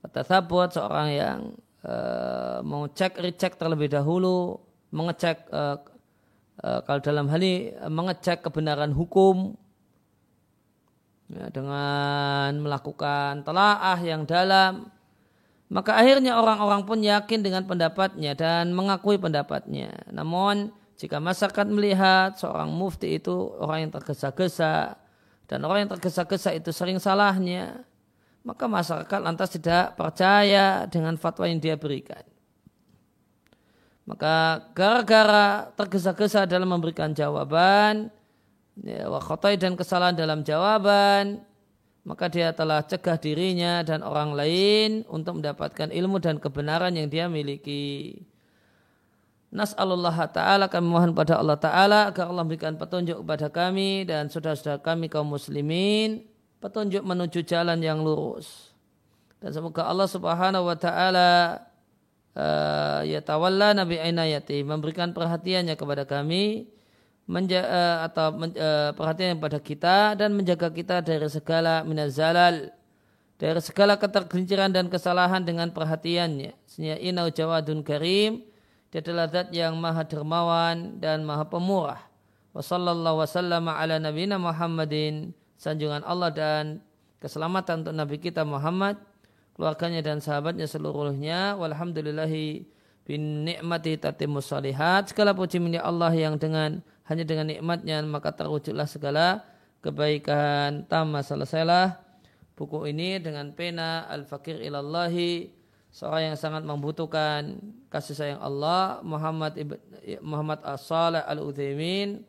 [0.00, 1.38] kata buat seorang yang
[1.84, 4.56] uh, mau cek recek terlebih dahulu,
[4.96, 5.76] mengecek uh,
[6.58, 9.54] Eh, kalau dalam hal ini eh, mengecek kebenaran hukum
[11.30, 14.90] ya, dengan melakukan telaah yang dalam
[15.70, 19.92] maka akhirnya orang-orang pun yakin dengan pendapatnya dan mengakui pendapatnya.
[20.10, 24.98] Namun jika masyarakat melihat seorang mufti itu orang yang tergesa-gesa
[25.46, 27.86] dan orang yang tergesa-gesa itu sering salahnya
[28.42, 32.24] maka masyarakat lantas tidak percaya dengan fatwa yang dia berikan
[34.08, 38.08] maka gara-gara tergesa-gesa dalam memberikan jawaban,
[38.80, 41.44] ya, wakhotai dan kesalahan dalam jawaban,
[42.08, 47.28] maka dia telah cegah dirinya dan orang lain untuk mendapatkan ilmu dan kebenaran yang dia
[47.28, 48.24] miliki.
[49.52, 54.80] Nas'alullah ta'ala kami mohon pada Allah ta'ala agar Allah memberikan petunjuk kepada kami dan saudara-saudara
[54.80, 56.24] kami kaum muslimin
[56.64, 58.72] petunjuk menuju jalan yang lurus.
[59.36, 61.60] Dan semoga Allah subhanahu wa ta'ala
[62.38, 66.70] uh, ya tawalla Nabi Ainayati memberikan perhatiannya kepada kami
[67.28, 72.70] menja uh, atau men, uh, perhatian kepada kita dan menjaga kita dari segala minazalal
[73.38, 76.56] dari segala ketergelinciran dan kesalahan dengan perhatiannya.
[76.66, 78.42] Sesungguhnya inau jawadun karim
[78.88, 82.00] dia adalah zat yang maha dermawan dan maha pemurah.
[82.56, 86.64] Wassallallahu wasallam ala nabiyina Muhammadin sanjungan Allah dan
[87.20, 88.96] keselamatan untuk Nabi kita Muhammad
[89.58, 91.58] keluarganya dan sahabatnya seluruhnya.
[91.58, 92.62] Walhamdulillahi
[93.02, 95.10] bin nikmati tatimus salihat.
[95.10, 96.78] Segala puji milik Allah yang dengan
[97.10, 99.42] hanya dengan nikmatnya maka terwujudlah segala
[99.82, 100.86] kebaikan.
[100.86, 101.98] Tamat selesailah
[102.54, 105.50] buku ini dengan pena al-fakir ilallahi
[105.90, 107.58] seorang yang sangat membutuhkan
[107.90, 109.78] kasih sayang Allah Muhammad Ibn,
[110.22, 112.22] Muhammad As-Salih Al-Uthaymin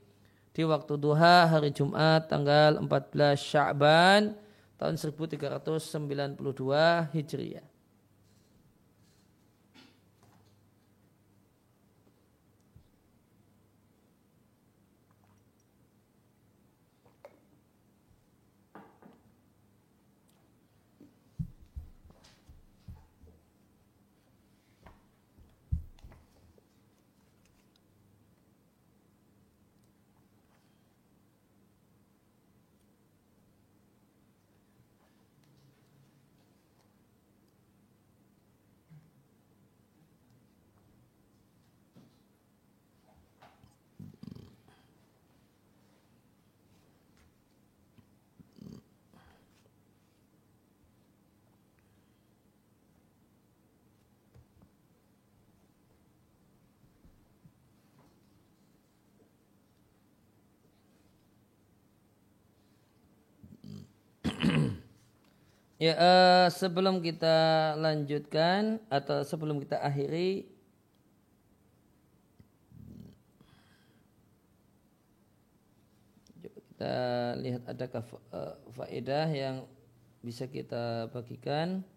[0.50, 4.34] di waktu duha hari Jumat tanggal 14 Sya'ban
[4.80, 6.40] tahun 1392
[7.12, 7.79] Hijriah.
[65.80, 70.44] Ya, uh, sebelum kita lanjutkan atau sebelum kita akhiri
[76.36, 76.96] kita
[77.40, 78.04] lihat adakah
[78.36, 79.64] uh, faedah yang
[80.20, 81.88] bisa kita bagikan.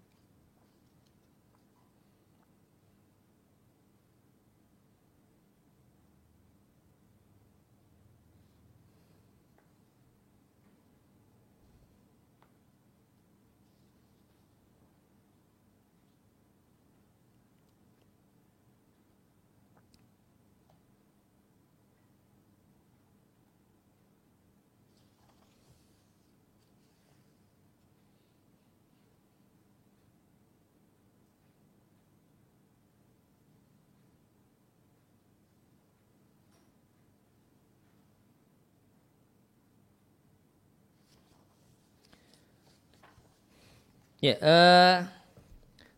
[44.23, 44.97] Ya, uh,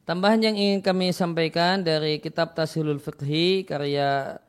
[0.09, 4.41] tambahan yang ingin kami sampaikan dari kitab Tashilul Fiqhi karya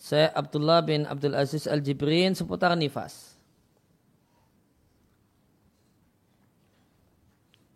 [0.00, 3.36] Syekh Abdullah bin Abdul Aziz Al-Jibrin seputar nifas.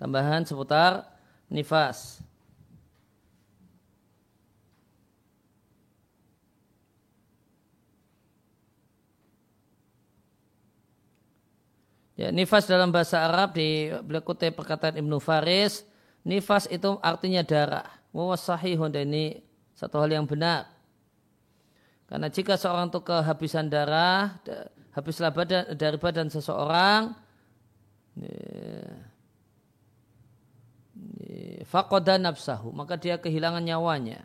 [0.00, 1.04] Tambahan seputar
[1.52, 2.24] nifas.
[12.16, 15.84] Ya, nifas dalam bahasa Arab di beliau kutip perkataan Ibnu Faris,
[16.24, 17.84] nifas itu artinya darah.
[18.16, 19.44] Wawasahihun dan ini
[19.76, 20.72] satu hal yang benar.
[22.08, 24.40] Karena jika seorang itu kehabisan darah,
[24.96, 27.12] habislah badan, dari badan seseorang,
[31.68, 34.24] fakoda nafsahu, maka dia kehilangan nyawanya.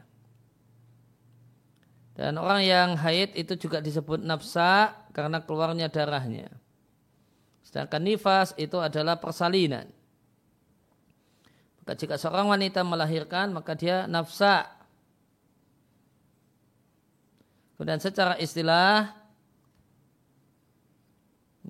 [2.16, 6.61] Dan orang yang haid itu juga disebut nafsa karena keluarnya darahnya.
[7.72, 9.88] Sedangkan nifas itu adalah persalinan.
[11.82, 14.68] Maka jika seorang wanita melahirkan maka dia nafsa.
[17.80, 19.16] Kemudian secara istilah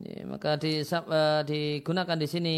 [0.01, 2.55] ya, maka di, uh, digunakan di sini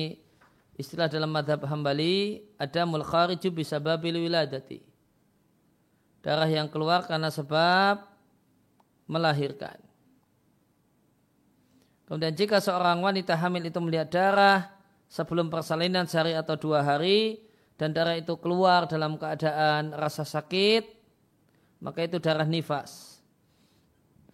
[0.79, 4.81] istilah dalam madhab hambali ada mulkhariju bisa babil wiladati.
[6.23, 8.07] Darah yang keluar karena sebab
[9.05, 9.77] melahirkan.
[12.13, 14.69] Kemudian jika seorang wanita hamil itu melihat darah
[15.09, 17.41] sebelum persalinan sehari atau dua hari
[17.73, 20.93] dan darah itu keluar dalam keadaan rasa sakit,
[21.81, 23.17] maka itu darah nifas.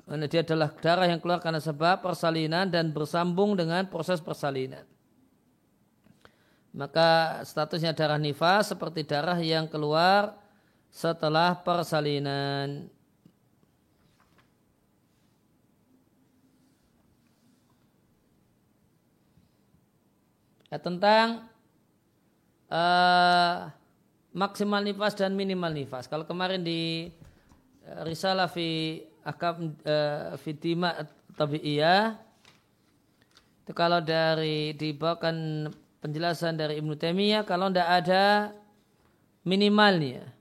[0.04, 4.84] Karena dia adalah darah yang keluar karena sebab persalinan dan bersambung dengan proses persalinan.
[6.76, 10.36] Maka statusnya darah nifas seperti darah yang keluar
[10.92, 12.92] setelah persalinan.
[20.70, 21.50] Ya, tentang
[22.70, 23.70] uh,
[24.34, 26.06] maksimal nifas dan minimal nifas.
[26.06, 27.10] Kalau kemarin di
[27.86, 31.06] uh, risalah fi akam uh, fitima
[31.36, 32.18] tabi'iyah
[33.66, 35.70] itu kalau dari dibawakan
[36.02, 38.24] penjelasan dari Ibnu Taimiyah kalau tidak ada
[39.46, 40.39] minimalnya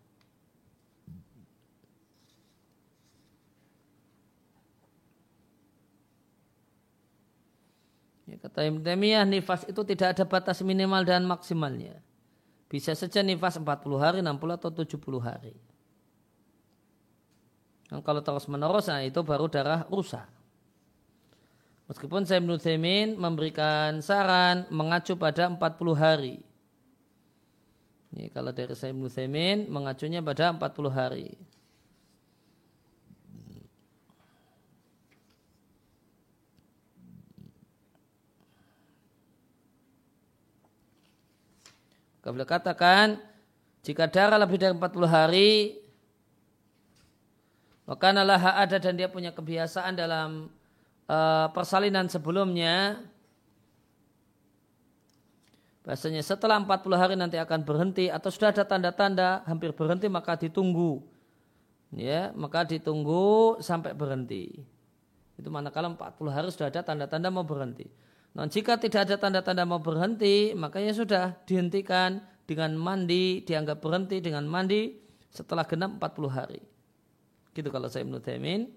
[8.64, 12.00] Ibn Taimiyah nifas itu tidak ada batas minimal dan maksimalnya.
[12.68, 15.56] Bisa saja nifas 40 hari, 60 atau 70 hari.
[17.88, 20.28] Dan kalau terus menerus, nah itu baru darah rusak.
[21.88, 26.36] Meskipun saya Ibn Taimin memberikan saran mengacu pada 40 hari.
[28.12, 31.32] Ini kalau dari saya Ibn Taimin mengacunya pada 40 hari.
[42.32, 43.20] Beliau katakan
[43.82, 45.78] jika darah lebih dari 40 hari
[47.88, 50.52] maka nalah ada dan dia punya kebiasaan dalam
[51.08, 53.00] uh, persalinan sebelumnya
[55.88, 61.00] Bahasanya setelah 40 hari nanti akan berhenti atau sudah ada tanda-tanda hampir berhenti maka ditunggu.
[61.96, 64.68] Ya, maka ditunggu sampai berhenti.
[65.40, 67.88] Itu manakala 40 hari sudah ada tanda-tanda mau berhenti.
[68.38, 74.46] Nah, jika tidak ada tanda-tanda mau berhenti, makanya sudah dihentikan dengan mandi, dianggap berhenti dengan
[74.46, 74.94] mandi
[75.26, 76.62] setelah genap 40 hari.
[77.50, 78.70] Gitu kalau saya Taimin.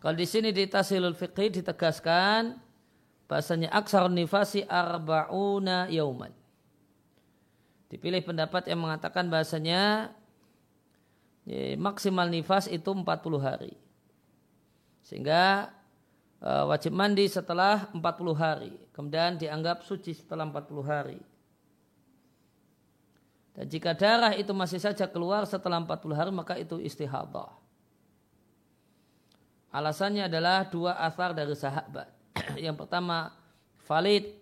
[0.00, 2.56] Kalau di sini di Tasilul Fiqhi ditegaskan
[3.28, 6.32] bahasanya aksar nifasi arba'una yauman.
[7.92, 10.08] Dipilih pendapat yang mengatakan bahasanya
[11.44, 13.04] ya, maksimal nifas itu 40
[13.44, 13.76] hari.
[15.04, 15.81] Sehingga Eh,
[16.42, 18.02] wajib mandi setelah 40
[18.34, 18.74] hari.
[18.90, 21.20] Kemudian dianggap suci setelah 40 hari.
[23.52, 27.52] Dan jika darah itu masih saja keluar setelah 40 hari maka itu istihadah.
[29.72, 32.10] Alasannya adalah dua asar dari sahabat.
[32.64, 33.32] Yang pertama
[33.86, 34.34] valid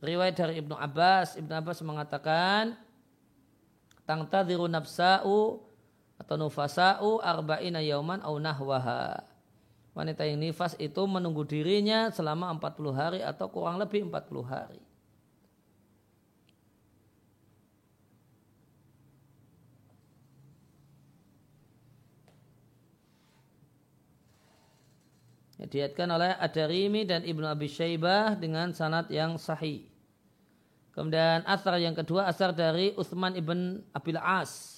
[0.00, 1.36] riwayat dari Ibnu Abbas.
[1.36, 2.78] Ibnu Abbas mengatakan
[4.08, 5.60] tangtadhiru nafsa'u
[6.14, 9.33] atau nufasa'u arba'ina yauman au nahwaha
[9.94, 14.82] wanita yang nifas itu menunggu dirinya selama 40 hari atau kurang lebih 40 hari.
[25.72, 29.88] Ya, oleh Ad-Darimi dan Ibnu Abi Syaibah dengan sanad yang sahih.
[30.94, 34.73] Kemudian asar yang kedua asar dari Utsman ibn Abil As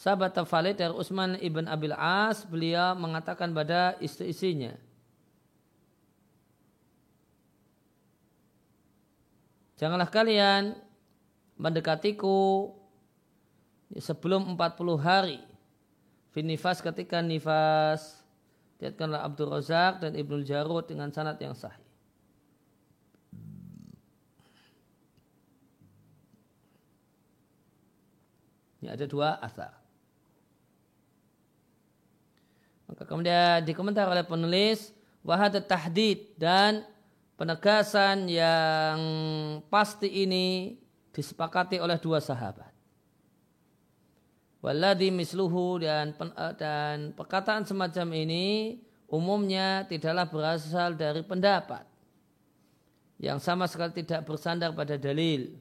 [0.00, 4.72] sahabat Tafalid dari Utsman ibn Abil As, beliau mengatakan pada istri-istrinya,
[9.80, 10.76] Janganlah kalian
[11.56, 12.68] mendekatiku
[13.96, 15.40] sebelum 40 hari.
[16.36, 18.20] Finifas ketika nifas.
[18.76, 21.80] Diatkanlah Abdul Razak dan Ibnu Jarud dengan sanad yang sahih.
[28.84, 29.79] Ini ada dua asar.
[32.90, 34.90] Maka kemudian dikomentar oleh penulis
[35.22, 36.82] wahad tahdid dan
[37.38, 38.98] penegasan yang
[39.70, 40.74] pasti ini
[41.14, 42.74] disepakati oleh dua sahabat.
[44.60, 51.86] Walladhi misluhu dan eh, dan perkataan semacam ini umumnya tidaklah berasal dari pendapat
[53.20, 55.54] yang sama sekali tidak bersandar pada dalil.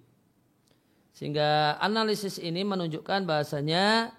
[1.15, 4.15] Sehingga analisis ini menunjukkan bahasanya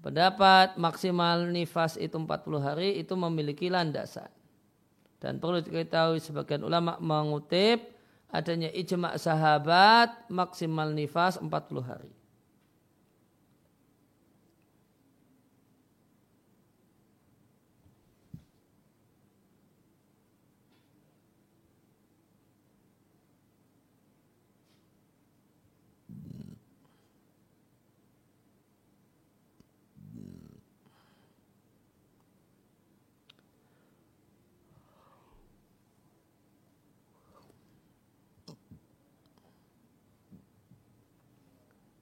[0.00, 4.28] pendapat maksimal nifas itu 40 hari itu memiliki landasan.
[5.20, 7.92] Dan perlu diketahui sebagian ulama mengutip
[8.32, 11.50] adanya ijma' sahabat maksimal nifas 40
[11.84, 12.19] hari.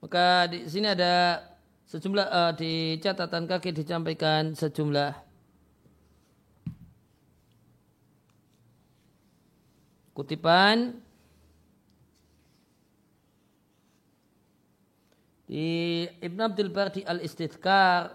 [0.09, 1.37] Maka di sini ada
[1.85, 5.13] sejumlah uh, di catatan kaki disampaikan sejumlah
[10.17, 10.97] kutipan
[15.45, 18.09] di Ibn Abdul Bar di Al-Istidkar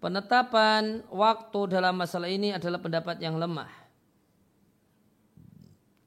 [0.00, 3.68] penetapan waktu dalam masalah ini adalah pendapat yang lemah.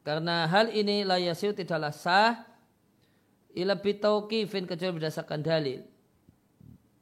[0.02, 2.55] Karena hal ini layasiu tidaklah sah
[3.56, 5.82] ila bitauqifin kecuali berdasarkan dalil.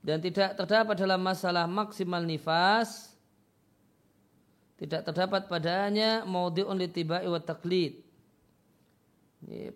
[0.04, 3.14] Dan tidak terdapat dalam masalah maksimal nifas
[4.84, 8.04] tidak terdapat padanya maudhi'un litibai wa taklid.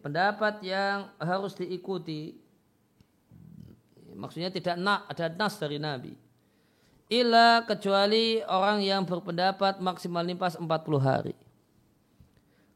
[0.04, 2.36] Pendapat yang harus diikuti.
[4.12, 6.12] Maksudnya tidak nak ada nas dari Nabi.
[7.08, 10.68] Ila kecuali orang yang berpendapat maksimal nifas 40
[11.00, 11.36] hari.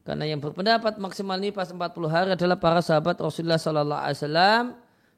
[0.02, 1.78] Karena yang berpendapat maksimal nifas 40
[2.10, 4.64] hari adalah para sahabat Rasulullah Sallallahu Alaihi Wasallam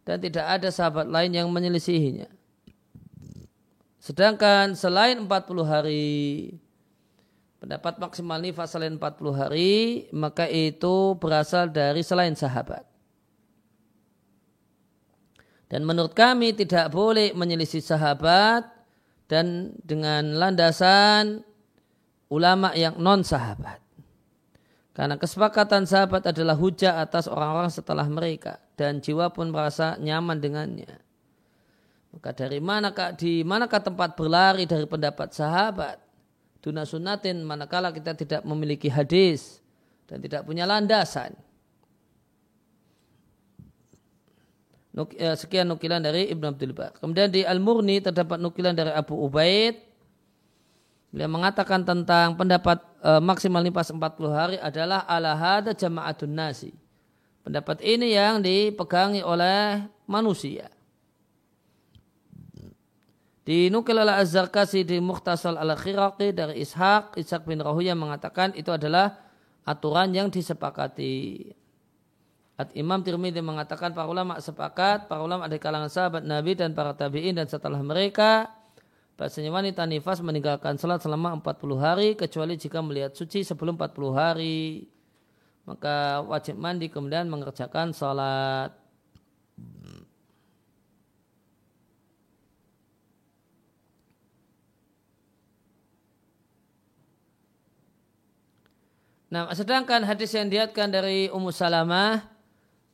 [0.05, 2.29] dan tidak ada sahabat lain yang menyelisihinya.
[3.97, 6.13] Sedangkan selain 40 hari
[7.65, 12.85] pendapat maksimal nifas selain 40 hari maka itu berasal dari selain sahabat.
[15.73, 18.69] Dan menurut kami tidak boleh menyelisih sahabat
[19.33, 21.41] dan dengan landasan
[22.29, 23.84] ulama yang non sahabat.
[24.95, 31.03] Karena kesepakatan sahabat adalah hujah atas orang-orang setelah mereka dan jiwa pun merasa nyaman dengannya.
[32.15, 35.99] Maka dari manakah di manakah tempat berlari dari pendapat sahabat?
[36.63, 39.59] Duna sunatin manakala kita tidak memiliki hadis
[40.07, 41.35] dan tidak punya landasan.
[44.95, 46.95] Eh, sekian nukilan dari Ibn Abdul Bar.
[47.03, 49.95] Kemudian di Al-Murni terdapat nukilan dari Abu Ubaid
[51.15, 54.01] Beliau mengatakan tentang pendapat e, maksimal nifas 40
[54.33, 56.73] hari adalah ala hada jama'atun nasi.
[57.45, 60.73] Pendapat ini yang dipegangi oleh manusia.
[63.45, 69.21] Dinukil oleh Az-Zarkasi di Mukhtasal al-Khiraqi dari Ishaq, Ishaq bin Rahuya mengatakan itu adalah
[69.69, 71.53] aturan yang disepakati.
[72.57, 76.97] At Imam Tirmidzi mengatakan para ulama sepakat, para ulama ada kalangan sahabat Nabi dan para
[76.97, 78.49] tabi'in dan setelah mereka
[79.15, 84.91] Bahasanya wanita nifas meninggalkan salat selama 40 hari kecuali jika melihat suci sebelum 40 hari.
[85.65, 88.75] Maka wajib mandi kemudian mengerjakan salat.
[99.31, 102.23] Nah, sedangkan hadis yang diatkan dari Ummu Salamah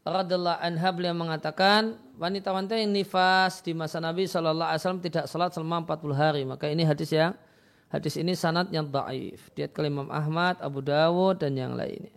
[0.08, 5.56] radhiallahu anha beliau mengatakan wanita-wanita yang nifas di masa Nabi Shallallahu Alaihi Wasallam tidak salat
[5.56, 6.42] selama 40 hari.
[6.44, 7.32] Maka ini hadis yang
[7.88, 9.48] hadis ini sanad yang daif.
[9.56, 12.12] Diat ke Imam Ahmad, Abu Dawud dan yang lainnya.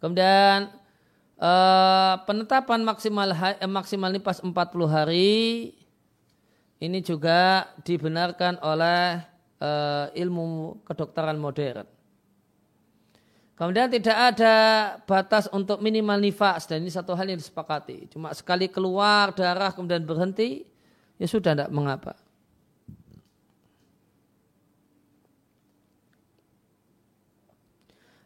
[0.00, 0.72] Kemudian
[1.42, 4.54] uh, penetapan maksimal eh, maksimal nifas 40
[4.86, 5.74] hari
[6.78, 9.20] ini juga dibenarkan oleh
[9.60, 11.97] uh, ilmu kedokteran modern.
[13.58, 14.54] Kemudian tidak ada
[15.02, 18.06] batas untuk minimal nifas dan ini satu hal yang disepakati.
[18.14, 20.62] Cuma sekali keluar darah kemudian berhenti,
[21.18, 22.14] ya sudah tidak mengapa.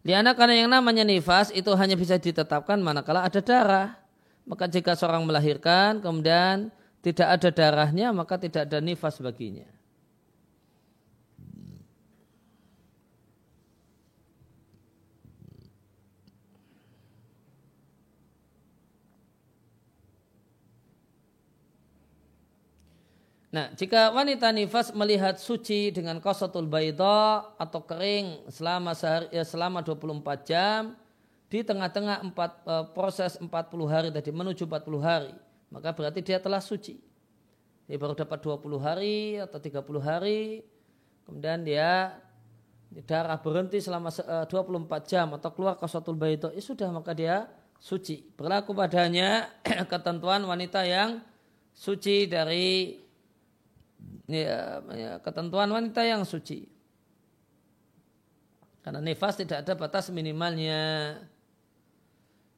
[0.05, 3.97] Liana karena yang namanya nifas itu hanya bisa ditetapkan manakala ada darah.
[4.45, 6.69] Maka jika seorang melahirkan kemudian
[7.01, 9.65] tidak ada darahnya maka tidak ada nifas baginya.
[23.53, 29.85] Nah, jika wanita nifas melihat suci dengan kosatul baida atau kering selama sehari, ya, selama
[29.85, 30.97] 24 jam
[31.53, 33.53] di tengah-tengah empat, e, proses 40
[33.93, 35.37] hari tadi menuju 40 hari,
[35.69, 36.97] maka berarti dia telah suci.
[37.85, 40.65] Dia baru dapat 20 hari atau 30 hari,
[41.29, 42.17] kemudian dia
[43.05, 48.33] darah berhenti selama e, 24 jam atau keluar kosatul baida, ya sudah maka dia suci.
[48.33, 49.53] Berlaku padanya
[49.93, 51.21] ketentuan wanita yang
[51.77, 53.02] suci dari
[54.33, 56.65] ya, ya, ketentuan wanita yang suci.
[58.83, 61.21] Karena nifas tidak ada batas minimalnya.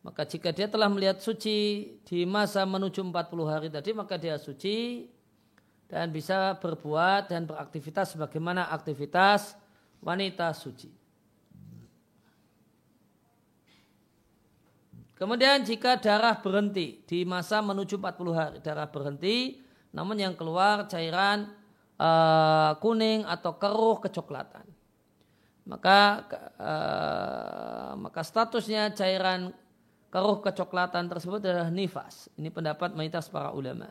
[0.00, 5.08] Maka jika dia telah melihat suci di masa menuju 40 hari tadi, maka dia suci
[5.88, 9.56] dan bisa berbuat dan beraktivitas sebagaimana aktivitas
[10.04, 10.92] wanita suci.
[15.14, 19.62] Kemudian jika darah berhenti di masa menuju 40 hari, darah berhenti,
[19.94, 21.48] namun yang keluar cairan
[21.98, 24.66] uh, kuning atau keruh kecoklatan.
[25.64, 25.98] Maka
[26.60, 29.50] uh, maka statusnya cairan
[30.12, 32.30] keruh kecoklatan tersebut adalah nifas.
[32.38, 33.90] Ini pendapat mayoritas para ulama.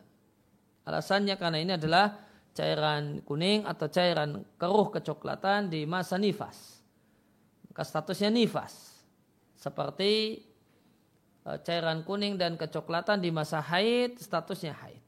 [0.88, 2.16] Alasannya karena ini adalah
[2.56, 6.80] cairan kuning atau cairan keruh kecoklatan di masa nifas.
[7.68, 9.04] Maka statusnya nifas.
[9.58, 10.40] Seperti
[11.44, 15.03] uh, cairan kuning dan kecoklatan di masa haid, statusnya haid.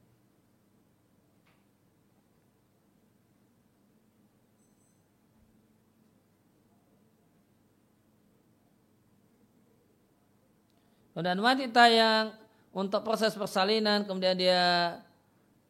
[11.17, 12.29] Kemudian wanita yang
[12.69, 15.01] untuk proses persalinan kemudian dia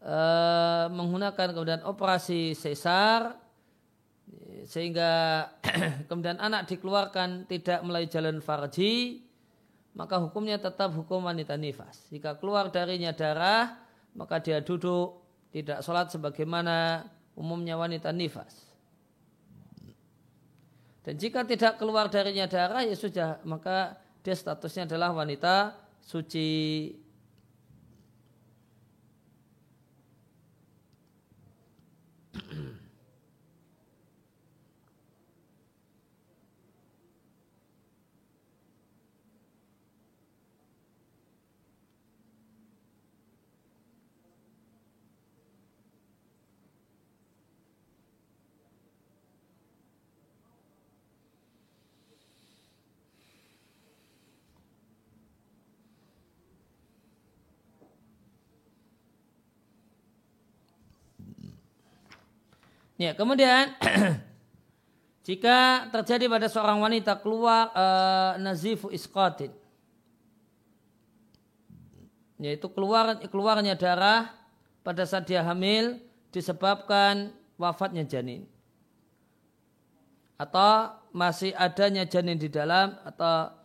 [0.03, 0.17] e,
[0.91, 3.31] menggunakan kemudian operasi sesar
[4.67, 5.47] sehingga
[6.11, 9.23] kemudian anak dikeluarkan tidak melalui jalan farji
[9.95, 12.11] maka hukumnya tetap hukum wanita nifas.
[12.11, 13.79] Jika keluar darinya darah
[14.19, 15.23] maka dia duduk
[15.55, 17.07] tidak sholat sebagaimana
[17.39, 18.67] umumnya wanita nifas.
[21.07, 23.95] Dan jika tidak keluar darinya darah ya sudah maka
[24.27, 25.71] dia statusnya adalah wanita
[26.03, 26.91] suci
[62.97, 63.77] Ya, kemudian
[65.27, 69.53] jika terjadi pada seorang wanita keluar uh, nazifu isqatin
[72.37, 74.29] yaitu keluar keluarnya darah
[74.85, 78.45] pada saat dia hamil disebabkan wafatnya janin.
[80.37, 83.57] Atau masih adanya janin di dalam atau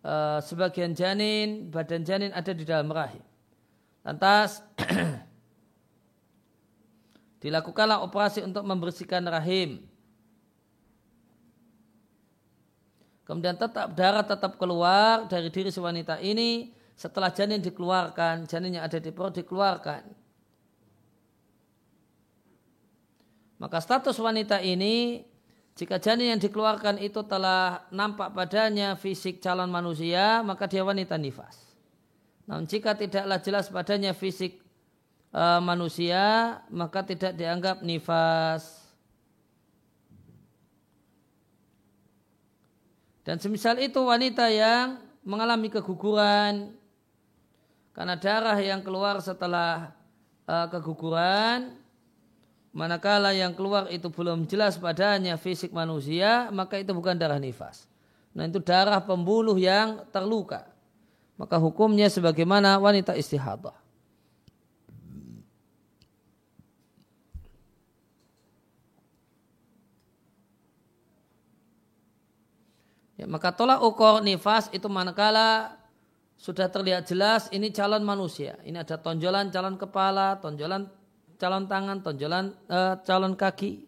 [0.00, 3.20] uh, sebagian janin badan janin ada di dalam rahim.
[4.00, 4.64] Lantas
[7.40, 9.80] Dilakukanlah operasi untuk membersihkan rahim.
[13.24, 18.84] Kemudian tetap darah tetap keluar dari diri si wanita ini setelah janin dikeluarkan, janin yang
[18.84, 20.02] ada di perut dikeluarkan.
[23.60, 25.24] Maka status wanita ini
[25.80, 31.72] jika janin yang dikeluarkan itu telah nampak padanya fisik calon manusia, maka dia wanita nifas.
[32.44, 34.60] Namun jika tidaklah jelas padanya fisik
[35.34, 38.78] uh, manusia maka tidak dianggap nifas.
[43.20, 46.72] Dan semisal itu wanita yang mengalami keguguran
[47.92, 49.92] karena darah yang keluar setelah
[50.48, 51.76] uh, keguguran
[52.70, 57.90] manakala yang keluar itu belum jelas padanya fisik manusia maka itu bukan darah nifas.
[58.30, 60.70] Nah itu darah pembuluh yang terluka.
[61.34, 63.79] Maka hukumnya sebagaimana wanita istihadah.
[73.20, 75.76] Ya, maka tolak ukur nifas itu manakala
[76.40, 78.56] sudah terlihat jelas ini calon manusia.
[78.64, 80.88] Ini ada tonjolan calon kepala, tonjolan
[81.36, 83.84] calon tangan, tonjolan uh, calon kaki.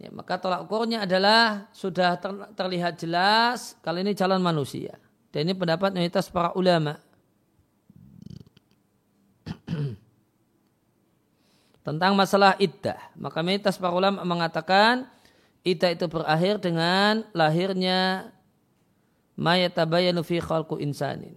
[0.00, 4.96] Ya, maka tolak ukurnya adalah sudah ter, terlihat jelas kali ini calon manusia.
[5.28, 6.96] Dan ini pendapat mayoritas para ulama.
[11.84, 12.96] Tentang masalah iddah.
[13.20, 15.19] Maka mayoritas para ulama mengatakan
[15.64, 18.32] iddah itu berakhir dengan lahirnya
[19.36, 21.36] mayatabayanu fi khalqu insanin.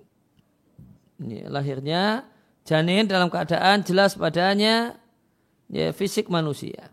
[1.20, 2.28] Ini lahirnya
[2.68, 5.00] janin dalam keadaan jelas padanya
[5.72, 6.92] ya, fisik manusia.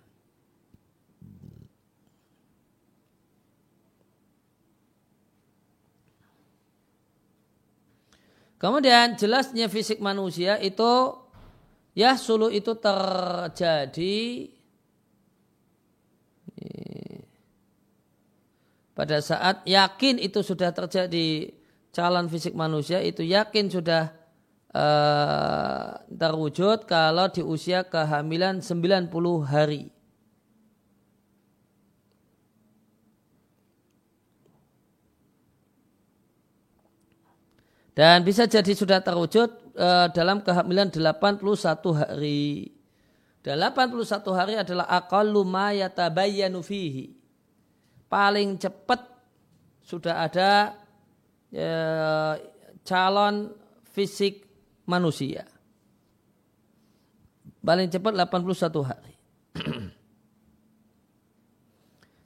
[8.60, 11.16] Kemudian jelasnya fisik manusia itu
[11.96, 14.52] ya sulu itu terjadi
[19.00, 21.56] pada saat yakin itu sudah terjadi
[21.88, 24.12] calon fisik manusia itu yakin sudah
[24.76, 29.08] uh, terwujud kalau di usia kehamilan 90
[29.48, 29.88] hari.
[37.96, 39.48] Dan bisa jadi sudah terwujud
[39.80, 41.40] uh, dalam kehamilan 81
[41.96, 42.68] hari.
[43.40, 43.96] Dan 81
[44.36, 47.19] hari adalah aqallu ma yatabayyanu fihi.
[48.10, 49.06] Paling cepat
[49.86, 50.74] sudah ada
[51.54, 52.34] uh,
[52.82, 53.54] calon
[53.94, 54.42] fisik
[54.82, 55.46] manusia.
[57.60, 59.14] Paling cepat 81 hari.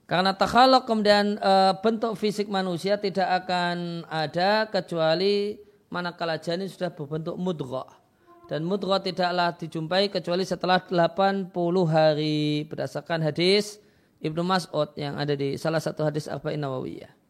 [0.09, 5.57] Karena takhaluk kemudian e, bentuk fisik manusia tidak akan ada kecuali
[5.89, 7.89] manakala janin sudah berbentuk mudghah
[8.45, 11.49] dan mudghah tidaklah dijumpai kecuali setelah 80
[11.89, 13.81] hari berdasarkan hadis
[14.25, 17.24] Ibnu Mas'ud yang ada di salah satu hadis Arba'in Nawawiyah.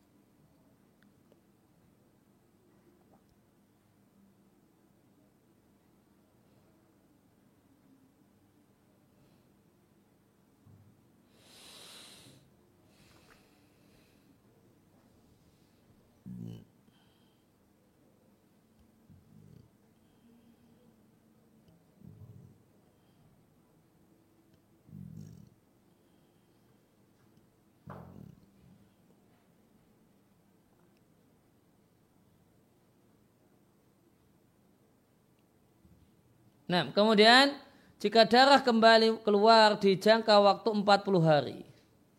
[36.66, 37.53] Nah, kemudian
[38.01, 41.61] jika darah kembali keluar di jangka waktu 40 hari.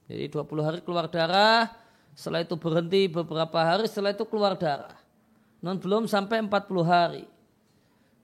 [0.07, 1.75] Jadi 20 hari keluar darah,
[2.15, 4.97] setelah itu berhenti beberapa hari, setelah itu keluar darah.
[5.59, 7.25] Non belum sampai 40 hari.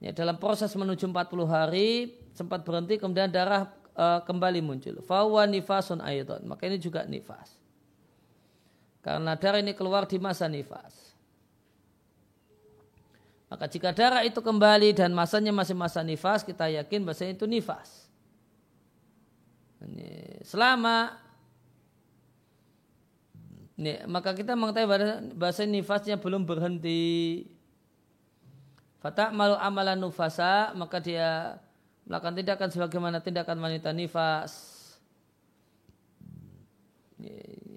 [0.03, 4.99] Ya, dalam proses menuju 40 hari sempat berhenti kemudian darah e, kembali muncul.
[5.05, 6.43] Fawa nifasun ayatun.
[6.43, 7.55] Maka ini juga nifas.
[9.03, 11.12] Karena darah ini keluar di masa nifas.
[13.53, 18.09] Maka jika darah itu kembali dan masanya masih masa nifas, kita yakin bahasa itu nifas.
[20.41, 21.21] Selama
[23.77, 24.89] ini, maka kita mengetahui
[25.37, 27.45] bahasa nifasnya belum berhenti.
[28.97, 31.61] Fatah malu amalan nufasa, maka dia
[32.09, 34.81] melakukan tindakan sebagaimana tindakan wanita nifas.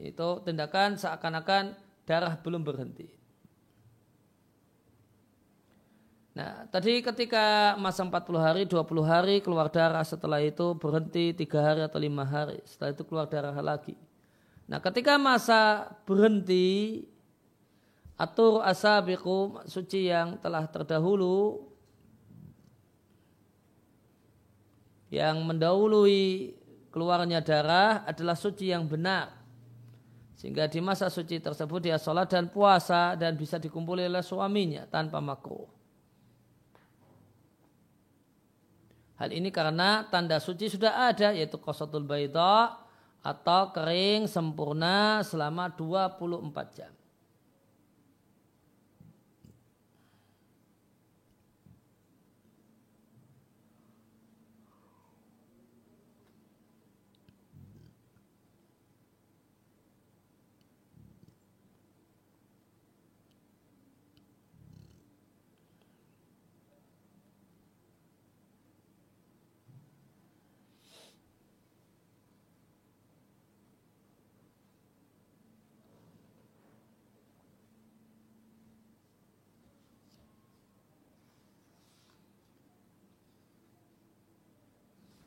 [0.00, 1.76] Itu tindakan seakan-akan
[2.08, 3.15] darah belum berhenti.
[6.36, 11.80] Nah, tadi ketika masa 40 hari, 20 hari keluar darah, setelah itu berhenti 3 hari
[11.80, 13.96] atau 5 hari, setelah itu keluar darah lagi.
[14.68, 17.08] Nah, ketika masa berhenti,
[18.20, 21.72] atur asabiku, suci yang telah terdahulu,
[25.08, 26.52] yang mendahului
[26.92, 29.32] keluarnya darah adalah suci yang benar.
[30.36, 35.16] Sehingga di masa suci tersebut dia sholat dan puasa dan bisa dikumpuli oleh suaminya tanpa
[35.16, 35.75] makruh.
[39.16, 42.76] Hal ini karena tanda suci sudah ada yaitu kosotul baida
[43.24, 46.95] atau kering sempurna selama 24 jam.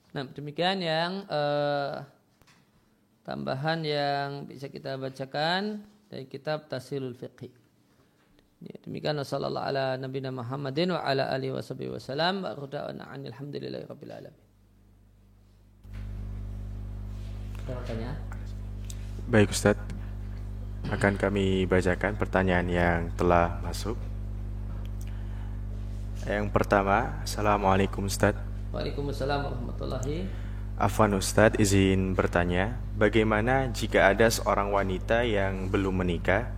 [0.10, 2.01] Nah, demikian yang eh,
[3.26, 5.86] tambahan yang bisa kita bacakan.
[6.10, 7.53] dari kitab Tasilul Fiqh.
[8.60, 14.43] Ya, demikian sallallahu ala nabiyina Muhammadin wa ala alihi wasallam wa ruda'ana alhamdulillahi rabbil alamin.
[19.30, 19.78] Baik Ustaz,
[20.89, 23.95] akan kami bacakan pertanyaan yang telah masuk.
[26.26, 28.49] Yang pertama, Assalamualaikum Ustaz.
[28.70, 30.30] Waalaikumsalam warahmatullahi
[30.80, 36.55] Afwan Ustadz izin bertanya, bagaimana jika ada seorang wanita yang belum menikah,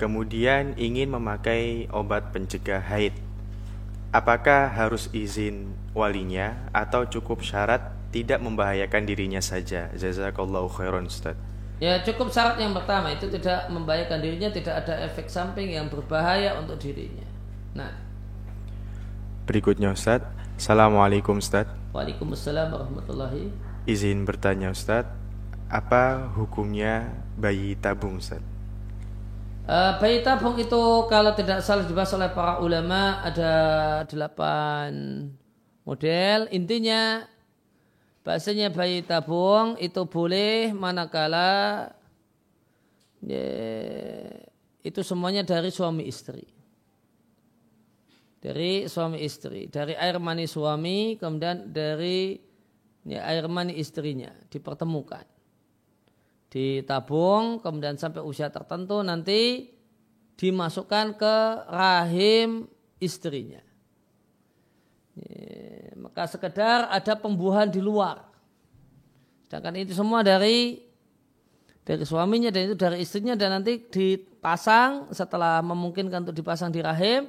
[0.00, 3.12] kemudian ingin memakai obat pencegah haid?
[4.16, 9.90] Apakah harus izin walinya atau cukup syarat tidak membahayakan dirinya saja.
[9.90, 11.34] Jazakallahu khairan Ustaz.
[11.82, 16.54] Ya cukup syarat yang pertama itu tidak membahayakan dirinya, tidak ada efek samping yang berbahaya
[16.62, 17.26] untuk dirinya.
[17.74, 17.90] Nah.
[19.50, 20.22] Berikutnya Ustaz.
[20.54, 21.66] Assalamualaikum Ustaz.
[21.90, 23.50] Waalaikumsalam warahmatullahi.
[23.84, 25.04] Izin bertanya Ustaz,
[25.66, 28.40] apa hukumnya bayi tabung Ustaz?
[29.64, 33.52] Uh, bayi tabung itu kalau tidak salah dibahas oleh para ulama ada
[34.06, 34.92] delapan
[35.82, 36.48] model.
[36.52, 37.24] Intinya
[38.24, 41.92] Bahasanya bayi tabung itu boleh manakala
[43.20, 43.44] ya,
[44.80, 46.48] itu semuanya dari suami istri.
[48.44, 52.36] Dari suami istri, dari air mani suami, kemudian dari
[53.08, 55.24] ya, air mani istrinya dipertemukan.
[56.52, 59.72] Ditabung, kemudian sampai usia tertentu nanti
[60.36, 61.36] dimasukkan ke
[61.72, 62.68] rahim
[63.00, 63.64] istrinya.
[65.16, 68.28] Ya, maka sekedar ada pembuahan di luar.
[69.48, 70.84] Sedangkan itu semua dari
[71.80, 77.24] dari suaminya dan itu dari istrinya dan nanti dipasang setelah memungkinkan untuk dipasang di rahim,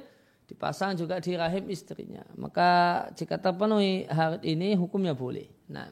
[0.46, 2.22] dipasang juga di rahim istrinya.
[2.38, 5.50] Maka jika terpenuhi hal ini hukumnya boleh.
[5.68, 5.90] Nah.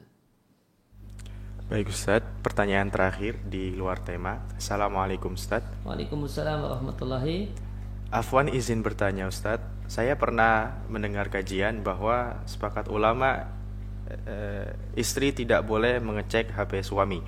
[1.65, 4.45] Baik Ustaz, pertanyaan terakhir di luar tema.
[4.55, 5.65] Assalamualaikum Ustaz.
[5.83, 7.49] Waalaikumsalam warahmatullahi.
[8.13, 13.49] Afwan izin bertanya Ustadz, saya pernah mendengar kajian bahwa sepakat ulama
[14.07, 14.35] e,
[14.93, 17.19] istri tidak boleh mengecek HP suami.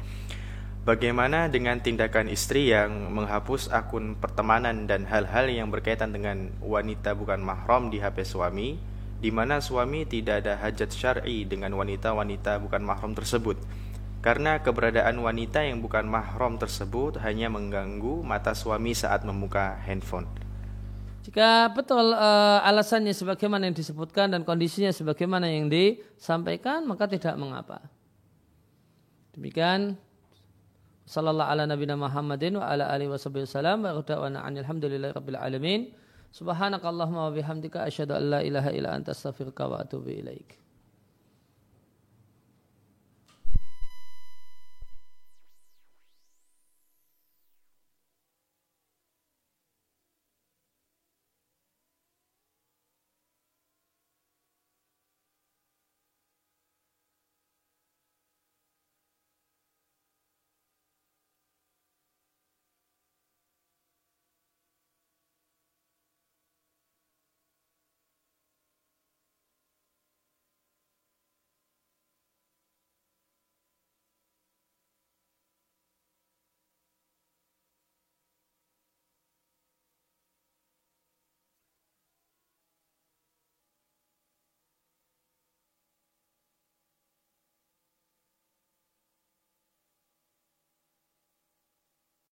[0.88, 7.44] Bagaimana dengan tindakan istri yang menghapus akun pertemanan dan hal-hal yang berkaitan dengan wanita bukan
[7.44, 8.80] mahram di HP suami,
[9.20, 13.60] di mana suami tidak ada hajat syar'i dengan wanita-wanita bukan mahram tersebut?
[14.24, 20.32] Karena keberadaan wanita yang bukan mahram tersebut hanya mengganggu mata suami saat membuka handphone.
[21.28, 27.84] Jika betul uh, alasannya sebagaimana yang disebutkan dan kondisinya sebagaimana yang disampaikan, maka tidak mengapa.
[29.36, 30.07] Demikian
[31.08, 35.82] sallallahu ala nabiyina Muhammadin wa ala alihi wasallam wa radwana alhamdulillahi rabbil alamin.
[36.36, 40.67] Subhanakallahumma wa bihamdika asyhadu an la ilaha illa anta astaghfiruka wa atubu ilaik.